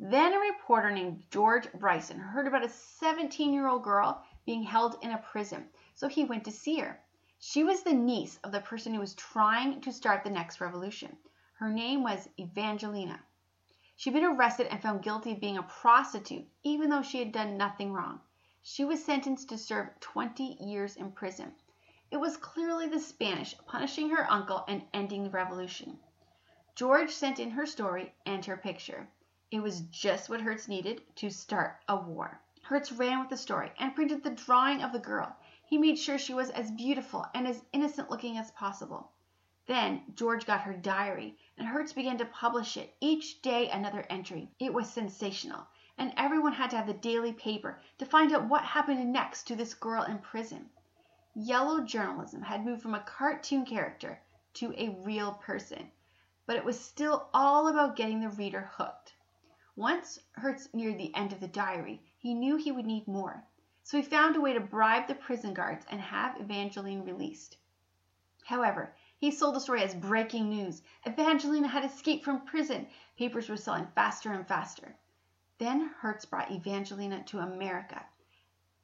Then 0.00 0.34
a 0.34 0.40
reporter 0.40 0.90
named 0.90 1.22
George 1.30 1.72
Bryson 1.72 2.18
heard 2.18 2.48
about 2.48 2.64
a 2.64 2.68
17 2.68 3.52
year 3.52 3.68
old 3.68 3.84
girl 3.84 4.24
being 4.44 4.64
held 4.64 4.98
in 5.02 5.12
a 5.12 5.18
prison, 5.18 5.70
so 5.94 6.08
he 6.08 6.24
went 6.24 6.44
to 6.46 6.50
see 6.50 6.80
her. 6.80 7.00
She 7.38 7.62
was 7.62 7.84
the 7.84 7.92
niece 7.92 8.38
of 8.38 8.50
the 8.50 8.60
person 8.60 8.92
who 8.92 8.98
was 8.98 9.14
trying 9.14 9.80
to 9.82 9.92
start 9.92 10.24
the 10.24 10.30
next 10.30 10.60
revolution. 10.60 11.16
Her 11.60 11.70
name 11.70 12.02
was 12.02 12.28
Evangelina. 12.40 13.22
She'd 13.94 14.14
been 14.14 14.24
arrested 14.24 14.66
and 14.66 14.82
found 14.82 15.04
guilty 15.04 15.30
of 15.30 15.40
being 15.40 15.58
a 15.58 15.62
prostitute, 15.62 16.48
even 16.64 16.90
though 16.90 17.02
she 17.02 17.20
had 17.20 17.30
done 17.30 17.56
nothing 17.56 17.92
wrong. 17.92 18.20
She 18.62 18.84
was 18.84 19.04
sentenced 19.04 19.48
to 19.50 19.58
serve 19.58 20.00
20 20.00 20.56
years 20.60 20.96
in 20.96 21.12
prison. 21.12 21.54
It 22.10 22.16
was 22.16 22.36
clearly 22.36 22.88
the 22.88 22.98
Spanish 22.98 23.56
punishing 23.58 24.10
her 24.10 24.28
uncle 24.28 24.64
and 24.66 24.88
ending 24.92 25.22
the 25.22 25.30
revolution. 25.30 26.00
George 26.74 27.12
sent 27.12 27.38
in 27.38 27.50
her 27.50 27.64
story 27.64 28.12
and 28.26 28.44
her 28.44 28.56
picture. 28.56 29.08
It 29.50 29.62
was 29.62 29.82
just 29.82 30.30
what 30.30 30.40
Hearst 30.40 30.70
needed 30.70 31.02
to 31.16 31.28
start 31.28 31.82
a 31.86 31.96
war. 31.96 32.40
Hearst 32.62 32.92
ran 32.92 33.20
with 33.20 33.28
the 33.28 33.36
story 33.36 33.70
and 33.78 33.94
printed 33.94 34.22
the 34.22 34.30
drawing 34.30 34.82
of 34.82 34.92
the 34.92 34.98
girl. 34.98 35.36
He 35.66 35.76
made 35.76 35.98
sure 35.98 36.16
she 36.16 36.32
was 36.32 36.48
as 36.48 36.70
beautiful 36.70 37.26
and 37.34 37.46
as 37.46 37.62
innocent 37.72 38.10
looking 38.10 38.38
as 38.38 38.50
possible. 38.52 39.10
Then 39.66 40.02
George 40.14 40.46
got 40.46 40.62
her 40.62 40.72
diary, 40.72 41.36
and 41.58 41.68
Hearst 41.68 41.94
began 41.94 42.16
to 42.18 42.24
publish 42.24 42.78
it, 42.78 42.96
each 43.00 43.42
day 43.42 43.68
another 43.68 44.06
entry. 44.08 44.50
It 44.58 44.72
was 44.72 44.90
sensational, 44.90 45.66
and 45.98 46.14
everyone 46.16 46.54
had 46.54 46.70
to 46.70 46.76
have 46.78 46.86
the 46.86 46.94
daily 46.94 47.34
paper 47.34 47.82
to 47.98 48.06
find 48.06 48.32
out 48.32 48.48
what 48.48 48.64
happened 48.64 49.12
next 49.12 49.42
to 49.48 49.56
this 49.56 49.74
girl 49.74 50.04
in 50.04 50.20
prison. 50.20 50.70
Yellow 51.34 51.82
journalism 51.82 52.40
had 52.40 52.64
moved 52.64 52.80
from 52.80 52.94
a 52.94 53.00
cartoon 53.00 53.66
character 53.66 54.22
to 54.54 54.72
a 54.78 54.88
real 55.00 55.34
person, 55.34 55.90
but 56.46 56.56
it 56.56 56.64
was 56.64 56.80
still 56.80 57.28
all 57.34 57.68
about 57.68 57.96
getting 57.96 58.20
the 58.20 58.30
reader 58.30 58.70
hooked. 58.76 59.13
Once 59.76 60.20
Hearst 60.36 60.72
neared 60.72 60.98
the 60.98 61.12
end 61.16 61.32
of 61.32 61.40
the 61.40 61.48
diary, 61.48 62.00
he 62.16 62.32
knew 62.32 62.56
he 62.56 62.70
would 62.70 62.86
need 62.86 63.08
more. 63.08 63.44
So 63.82 63.96
he 63.96 64.04
found 64.04 64.36
a 64.36 64.40
way 64.40 64.52
to 64.52 64.60
bribe 64.60 65.08
the 65.08 65.16
prison 65.16 65.52
guards 65.52 65.84
and 65.90 66.00
have 66.00 66.40
Evangeline 66.40 67.04
released. 67.04 67.56
However, 68.44 68.94
he 69.18 69.32
sold 69.32 69.56
the 69.56 69.60
story 69.60 69.82
as 69.82 69.94
breaking 69.94 70.48
news. 70.48 70.82
Evangeline 71.04 71.64
had 71.64 71.84
escaped 71.84 72.24
from 72.24 72.46
prison. 72.46 72.86
Papers 73.16 73.48
were 73.48 73.56
selling 73.56 73.88
faster 73.96 74.32
and 74.32 74.46
faster. 74.46 74.94
Then 75.58 75.90
Hearst 76.00 76.30
brought 76.30 76.52
Evangelina 76.52 77.24
to 77.24 77.40
America. 77.40 78.06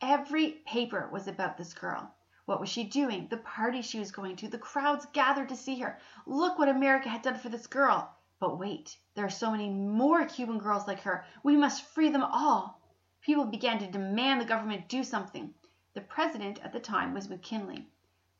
Every 0.00 0.62
paper 0.66 1.08
was 1.12 1.28
about 1.28 1.56
this 1.56 1.72
girl. 1.72 2.12
What 2.46 2.58
was 2.58 2.68
she 2.68 2.82
doing? 2.82 3.28
The 3.28 3.36
party 3.36 3.80
she 3.82 4.00
was 4.00 4.10
going 4.10 4.34
to. 4.36 4.48
The 4.48 4.58
crowds 4.58 5.06
gathered 5.12 5.50
to 5.50 5.56
see 5.56 5.78
her. 5.78 6.00
Look 6.26 6.58
what 6.58 6.68
America 6.68 7.08
had 7.08 7.22
done 7.22 7.38
for 7.38 7.48
this 7.48 7.68
girl. 7.68 8.16
But 8.40 8.58
wait, 8.58 8.96
there 9.14 9.26
are 9.26 9.30
so 9.30 9.50
many 9.50 9.68
more 9.68 10.24
Cuban 10.24 10.56
girls 10.56 10.86
like 10.86 11.00
her. 11.00 11.26
We 11.42 11.58
must 11.58 11.84
free 11.84 12.08
them 12.08 12.24
all. 12.24 12.80
People 13.20 13.44
began 13.44 13.78
to 13.80 13.86
demand 13.86 14.40
the 14.40 14.46
government 14.46 14.88
do 14.88 15.04
something. 15.04 15.52
The 15.92 16.00
president 16.00 16.58
at 16.64 16.72
the 16.72 16.80
time 16.80 17.12
was 17.12 17.28
McKinley. 17.28 17.86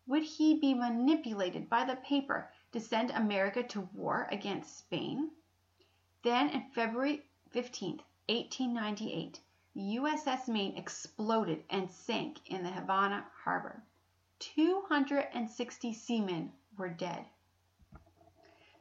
Would 0.07 0.23
he 0.23 0.59
be 0.59 0.73
manipulated 0.73 1.69
by 1.69 1.85
the 1.85 1.97
paper 1.97 2.51
to 2.73 2.81
send 2.81 3.11
America 3.11 3.63
to 3.63 3.91
war 3.93 4.27
against 4.33 4.79
Spain? 4.79 5.33
Then, 6.23 6.49
in 6.49 6.71
February 6.71 7.27
15, 7.51 8.01
1898, 8.27 9.41
the 9.75 9.97
USS 9.97 10.49
Maine 10.49 10.79
exploded 10.79 11.63
and 11.69 11.91
sank 11.93 12.41
in 12.47 12.63
the 12.63 12.71
Havana 12.71 13.27
harbor. 13.45 13.83
260 14.39 15.93
seamen 15.93 16.53
were 16.79 16.89
dead. 16.89 17.27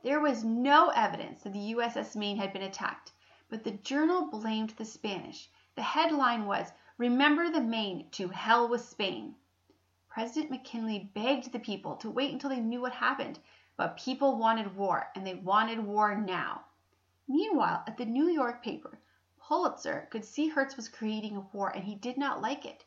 There 0.02 0.22
was 0.22 0.46
no 0.46 0.92
evidence 0.92 1.44
that 1.44 1.52
the 1.52 1.74
USS 1.74 2.16
Maine 2.16 2.38
had 2.38 2.54
been 2.54 2.62
attacked, 2.62 3.12
but 3.50 3.66
the 3.66 3.72
journal 3.72 4.28
blamed 4.28 4.70
the 4.70 4.86
Spanish 4.86 5.50
the 5.76 5.82
headline 5.82 6.46
was 6.46 6.72
"Remember 6.98 7.50
the 7.50 7.60
Maine 7.60 8.10
to 8.12 8.30
Hell 8.30 8.70
with 8.70 8.80
Spain." 8.88 9.36
President 10.08 10.52
McKinley 10.52 11.12
begged 11.14 11.52
the 11.52 11.60
people 11.60 11.98
to 11.98 12.10
wait 12.10 12.32
until 12.32 12.50
they 12.50 12.62
knew 12.62 12.80
what 12.80 12.94
happened, 12.94 13.40
but 13.76 13.98
people 13.98 14.38
wanted 14.38 14.78
war, 14.78 15.12
and 15.16 15.28
they 15.28 15.36
wanted 15.36 15.86
war 15.86 16.16
now. 16.16 16.64
Meanwhile, 17.28 17.84
at 17.86 17.98
the 17.98 18.06
New 18.06 18.30
York 18.30 18.64
paper, 18.64 19.02
Pulitzer 19.38 20.08
could 20.12 20.24
see 20.24 20.48
Hearst 20.48 20.78
was 20.78 20.88
creating 20.88 21.36
a 21.36 21.42
war 21.42 21.76
and 21.76 21.84
he 21.84 21.96
did 21.96 22.18
not 22.18 22.40
like 22.42 22.66
it. 22.66 22.86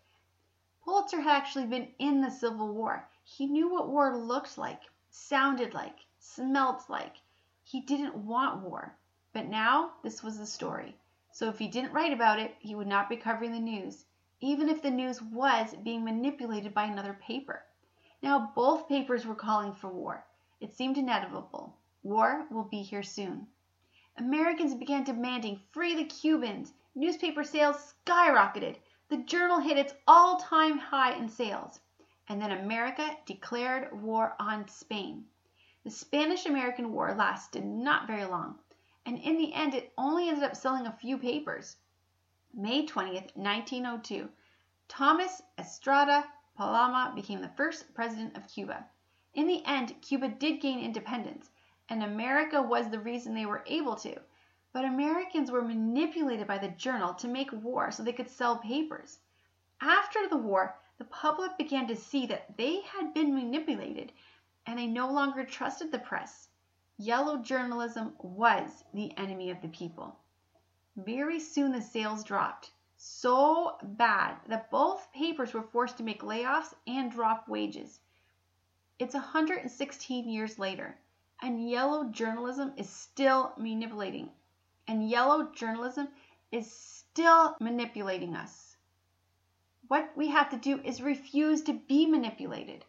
Pulitzer 0.83 1.20
had 1.20 1.37
actually 1.37 1.66
been 1.66 1.92
in 1.98 2.22
the 2.22 2.31
Civil 2.31 2.72
War. 2.72 3.11
He 3.22 3.44
knew 3.44 3.68
what 3.68 3.90
war 3.90 4.16
looked 4.16 4.57
like, 4.57 4.85
sounded 5.11 5.75
like, 5.75 6.07
smelt 6.24 6.88
like. 6.88 7.16
He 7.64 7.80
didn't 7.80 8.14
want 8.14 8.62
war. 8.62 8.96
But 9.32 9.48
now 9.48 9.94
this 10.02 10.22
was 10.22 10.38
the 10.38 10.46
story. 10.46 10.96
So 11.32 11.48
if 11.48 11.58
he 11.58 11.66
didn't 11.66 11.92
write 11.92 12.12
about 12.12 12.38
it, 12.38 12.54
he 12.61 12.74
would 12.74 12.87
not 12.87 13.08
be 13.08 13.16
covering 13.16 13.50
the 13.50 13.58
news, 13.58 14.04
even 14.40 14.68
if 14.68 14.82
the 14.82 14.90
news 14.90 15.20
was 15.20 15.74
being 15.82 16.04
manipulated 16.04 16.72
by 16.72 16.85
another 16.85 17.14
paper. 17.14 17.64
Now 18.22 18.52
both 18.54 18.88
papers 18.88 19.26
were 19.26 19.35
calling 19.35 19.72
for 19.72 19.88
war. 19.88 20.24
It 20.61 20.76
seemed 20.76 20.96
inevitable. 20.96 21.76
War 22.04 22.46
will 22.50 22.64
be 22.64 22.82
here 22.82 23.02
soon. 23.02 23.48
Americans 24.16 24.74
began 24.74 25.02
demanding 25.04 25.61
free 25.72 25.96
the 25.96 26.04
Cubans. 26.04 26.74
Newspaper 26.94 27.42
sales 27.42 27.94
skyrocketed. 28.06 28.76
The 29.08 29.16
journal 29.16 29.58
hit 29.58 29.76
its 29.76 29.94
all 30.06 30.37
time 30.37 30.78
high 30.78 31.14
in 31.14 31.28
sales. 31.28 31.80
And 32.28 32.40
then 32.40 32.52
America 32.52 33.16
declared 33.26 34.00
war 34.02 34.37
on 34.38 34.68
Spain. 34.68 35.24
The 35.85 35.90
Spanish 35.90 36.47
American 36.47 36.92
War 36.92 37.14
lasted 37.14 37.64
not 37.64 38.07
very 38.07 38.25
long 38.25 38.59
and 39.05 39.18
in 39.18 39.37
the 39.37 39.53
end 39.53 39.75
it 39.75 39.92
only 39.99 40.29
ended 40.29 40.45
up 40.45 40.55
selling 40.55 40.87
a 40.87 40.92
few 40.92 41.18
papers. 41.18 41.77
May 42.55 42.87
20th, 42.87 43.35
1902, 43.37 44.31
Thomas 44.87 45.42
Estrada 45.59 46.25
Palma 46.55 47.12
became 47.16 47.40
the 47.40 47.49
first 47.49 47.92
president 47.95 48.37
of 48.37 48.47
Cuba. 48.47 48.87
In 49.35 49.49
the 49.49 49.64
end, 49.64 50.01
Cuba 50.03 50.29
did 50.29 50.61
gain 50.61 50.79
independence, 50.79 51.51
and 51.88 52.05
America 52.05 52.62
was 52.62 52.90
the 52.90 53.01
reason 53.01 53.35
they 53.35 53.47
were 53.47 53.64
able 53.66 53.97
to. 53.97 54.21
But 54.73 54.85
Americans 54.85 55.51
were 55.51 55.62
manipulated 55.62 56.47
by 56.47 56.59
the 56.59 56.68
journal 56.68 57.14
to 57.14 57.27
make 57.27 57.51
war 57.51 57.90
so 57.90 58.05
they 58.05 58.12
could 58.12 58.31
sell 58.31 58.59
papers. 58.59 59.18
After 59.81 60.29
the 60.29 60.37
war, 60.37 60.79
the 60.99 61.05
public 61.07 61.59
began 61.59 61.88
to 61.88 61.97
see 61.97 62.27
that 62.27 62.57
they 62.57 62.83
had 62.83 63.12
been 63.14 63.35
manipulated 63.35 64.12
and 64.66 64.79
they 64.79 64.87
no 64.87 65.11
longer 65.11 65.44
trusted 65.44 65.90
the 65.90 65.98
press. 65.98 66.48
Yellow 66.98 67.38
journalism 67.38 68.14
was 68.18 68.85
the 68.94 69.16
enemy 69.16 69.51
of 69.51 69.61
the 69.61 69.68
people. 69.68 70.18
Very 70.96 71.40
soon 71.40 71.72
the 71.72 71.83
sales 71.83 72.22
dropped 72.25 72.70
so 73.05 73.77
bad 73.83 74.37
that 74.46 74.70
both 74.70 75.12
papers 75.12 75.53
were 75.53 75.62
forced 75.62 75.96
to 75.96 76.05
make 76.05 76.22
layoffs 76.22 76.72
and 76.87 77.11
drop 77.11 77.48
wages. 77.48 77.98
It's 79.01 79.14
116 79.14 80.29
years 80.29 80.57
later, 80.57 80.96
and 81.40 81.68
yellow 81.68 82.05
journalism 82.05 82.72
is 82.77 82.88
still 82.88 83.55
manipulating. 83.57 84.31
And 84.87 85.11
yellow 85.11 85.51
journalism 85.53 86.09
is 86.53 86.70
still 86.70 87.57
manipulating 87.59 88.37
us. 88.37 88.77
What 89.88 90.16
we 90.16 90.29
have 90.29 90.51
to 90.51 90.57
do 90.57 90.81
is 90.85 91.03
refuse 91.03 91.62
to 91.62 91.72
be 91.72 92.07
manipulated. 92.07 92.85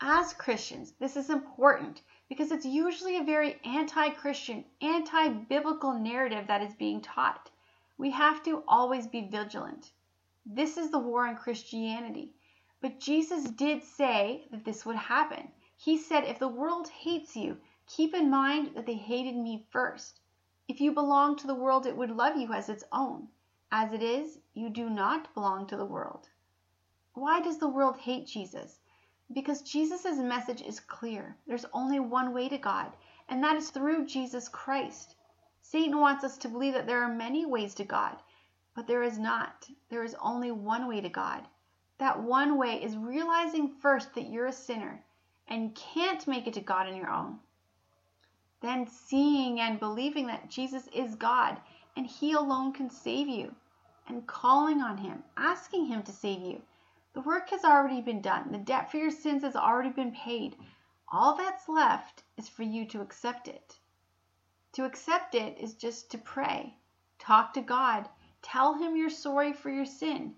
As 0.00 0.34
Christians, 0.34 0.92
this 0.98 1.16
is 1.16 1.30
important 1.30 2.02
because 2.28 2.50
it's 2.50 2.66
usually 2.66 3.16
a 3.16 3.22
very 3.22 3.60
anti 3.64 4.10
Christian, 4.10 4.64
anti 4.80 5.28
biblical 5.28 5.92
narrative 5.92 6.48
that 6.48 6.62
is 6.62 6.74
being 6.74 7.00
taught. 7.00 7.50
We 7.96 8.10
have 8.10 8.42
to 8.42 8.64
always 8.66 9.06
be 9.06 9.28
vigilant. 9.28 9.92
This 10.44 10.76
is 10.76 10.90
the 10.90 10.98
war 10.98 11.28
on 11.28 11.36
Christianity. 11.36 12.34
But 12.80 12.98
Jesus 12.98 13.44
did 13.44 13.84
say 13.84 14.48
that 14.50 14.64
this 14.64 14.84
would 14.84 14.96
happen. 14.96 15.52
He 15.76 15.96
said, 15.96 16.24
If 16.24 16.38
the 16.38 16.48
world 16.48 16.88
hates 16.88 17.36
you, 17.36 17.60
keep 17.86 18.14
in 18.14 18.28
mind 18.28 18.74
that 18.74 18.86
they 18.86 18.96
hated 18.96 19.36
me 19.36 19.64
first. 19.70 20.20
If 20.66 20.80
you 20.80 20.92
belong 20.92 21.36
to 21.36 21.46
the 21.46 21.54
world, 21.54 21.86
it 21.86 21.96
would 21.96 22.10
love 22.10 22.36
you 22.36 22.52
as 22.52 22.68
its 22.68 22.84
own. 22.90 23.28
As 23.70 23.92
it 23.92 24.02
is, 24.02 24.40
you 24.54 24.70
do 24.70 24.90
not 24.90 25.32
belong 25.34 25.66
to 25.68 25.76
the 25.76 25.84
world. 25.84 26.28
Why 27.12 27.40
does 27.40 27.58
the 27.58 27.68
world 27.68 27.98
hate 27.98 28.26
Jesus? 28.26 28.80
Because 29.34 29.62
Jesus' 29.62 30.16
message 30.18 30.62
is 30.62 30.78
clear. 30.78 31.36
There's 31.46 31.66
only 31.72 31.98
one 31.98 32.32
way 32.32 32.48
to 32.48 32.56
God, 32.56 32.92
and 33.28 33.42
that 33.42 33.56
is 33.56 33.70
through 33.70 34.06
Jesus 34.06 34.48
Christ. 34.48 35.16
Satan 35.60 35.98
wants 35.98 36.22
us 36.22 36.38
to 36.38 36.48
believe 36.48 36.74
that 36.74 36.86
there 36.86 37.02
are 37.02 37.12
many 37.12 37.44
ways 37.44 37.74
to 37.74 37.84
God, 37.84 38.16
but 38.76 38.86
there 38.86 39.02
is 39.02 39.18
not. 39.18 39.68
There 39.88 40.04
is 40.04 40.14
only 40.22 40.52
one 40.52 40.86
way 40.86 41.00
to 41.00 41.08
God. 41.08 41.48
That 41.98 42.22
one 42.22 42.56
way 42.58 42.80
is 42.80 42.96
realizing 42.96 43.68
first 43.68 44.14
that 44.14 44.30
you're 44.30 44.46
a 44.46 44.52
sinner 44.52 45.04
and 45.48 45.74
can't 45.74 46.28
make 46.28 46.46
it 46.46 46.54
to 46.54 46.60
God 46.60 46.86
on 46.86 46.96
your 46.96 47.10
own. 47.10 47.40
Then 48.60 48.86
seeing 48.86 49.58
and 49.58 49.80
believing 49.80 50.28
that 50.28 50.48
Jesus 50.48 50.88
is 50.94 51.16
God 51.16 51.60
and 51.96 52.06
He 52.06 52.34
alone 52.34 52.72
can 52.72 52.88
save 52.88 53.28
you, 53.28 53.54
and 54.06 54.26
calling 54.26 54.80
on 54.80 54.98
Him, 54.98 55.24
asking 55.36 55.86
Him 55.86 56.02
to 56.04 56.12
save 56.12 56.40
you. 56.40 56.62
The 57.14 57.22
work 57.22 57.50
has 57.50 57.64
already 57.64 58.00
been 58.00 58.20
done, 58.20 58.52
the 58.52 58.58
debt 58.58 58.90
for 58.90 58.98
your 58.98 59.10
sins 59.10 59.42
has 59.42 59.56
already 59.56 59.90
been 59.90 60.12
paid. 60.12 60.56
All 61.10 61.36
that's 61.36 61.68
left 61.68 62.22
is 62.36 62.48
for 62.48 62.62
you 62.62 62.84
to 62.88 63.00
accept 63.00 63.48
it. 63.48 63.78
To 64.74 64.84
accept 64.84 65.34
it 65.34 65.58
is 65.58 65.74
just 65.74 66.10
to 66.10 66.18
pray, 66.18 66.76
talk 67.18 67.54
to 67.54 67.62
God, 67.62 68.08
tell 68.42 68.74
Him 68.74 68.96
you're 68.96 69.10
sorry 69.10 69.52
for 69.52 69.70
your 69.70 69.86
sin 69.86 70.34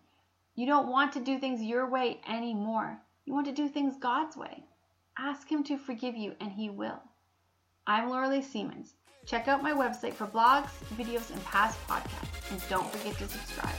you 0.57 0.65
don't 0.65 0.89
want 0.89 1.13
to 1.13 1.21
do 1.21 1.39
things 1.39 1.63
your 1.63 1.87
way 1.87 2.19
anymore. 2.27 2.99
You 3.27 3.35
want 3.35 3.47
to 3.47 3.53
do 3.53 3.69
things 3.69 3.99
God's 3.99 4.39
way. 4.39 4.65
Ask 5.19 5.53
Him 5.53 5.63
to 5.65 5.77
forgive 5.77 6.17
you, 6.17 6.35
and 6.41 6.51
He 6.51 6.71
will. 6.71 6.99
I'm 7.87 8.09
Laura 8.09 8.29
Lee 8.31 8.41
Siemens. 8.41 8.95
Check 9.27 9.49
out 9.49 9.63
my 9.63 9.73
website 9.73 10.15
for 10.15 10.27
blogs, 10.27 10.71
videos, 10.97 11.31
and 11.31 11.45
past 11.45 11.79
podcasts. 11.87 12.51
And 12.51 12.63
don't 12.71 12.91
forget 12.91 13.19
to 13.19 13.29
subscribe. 13.29 13.75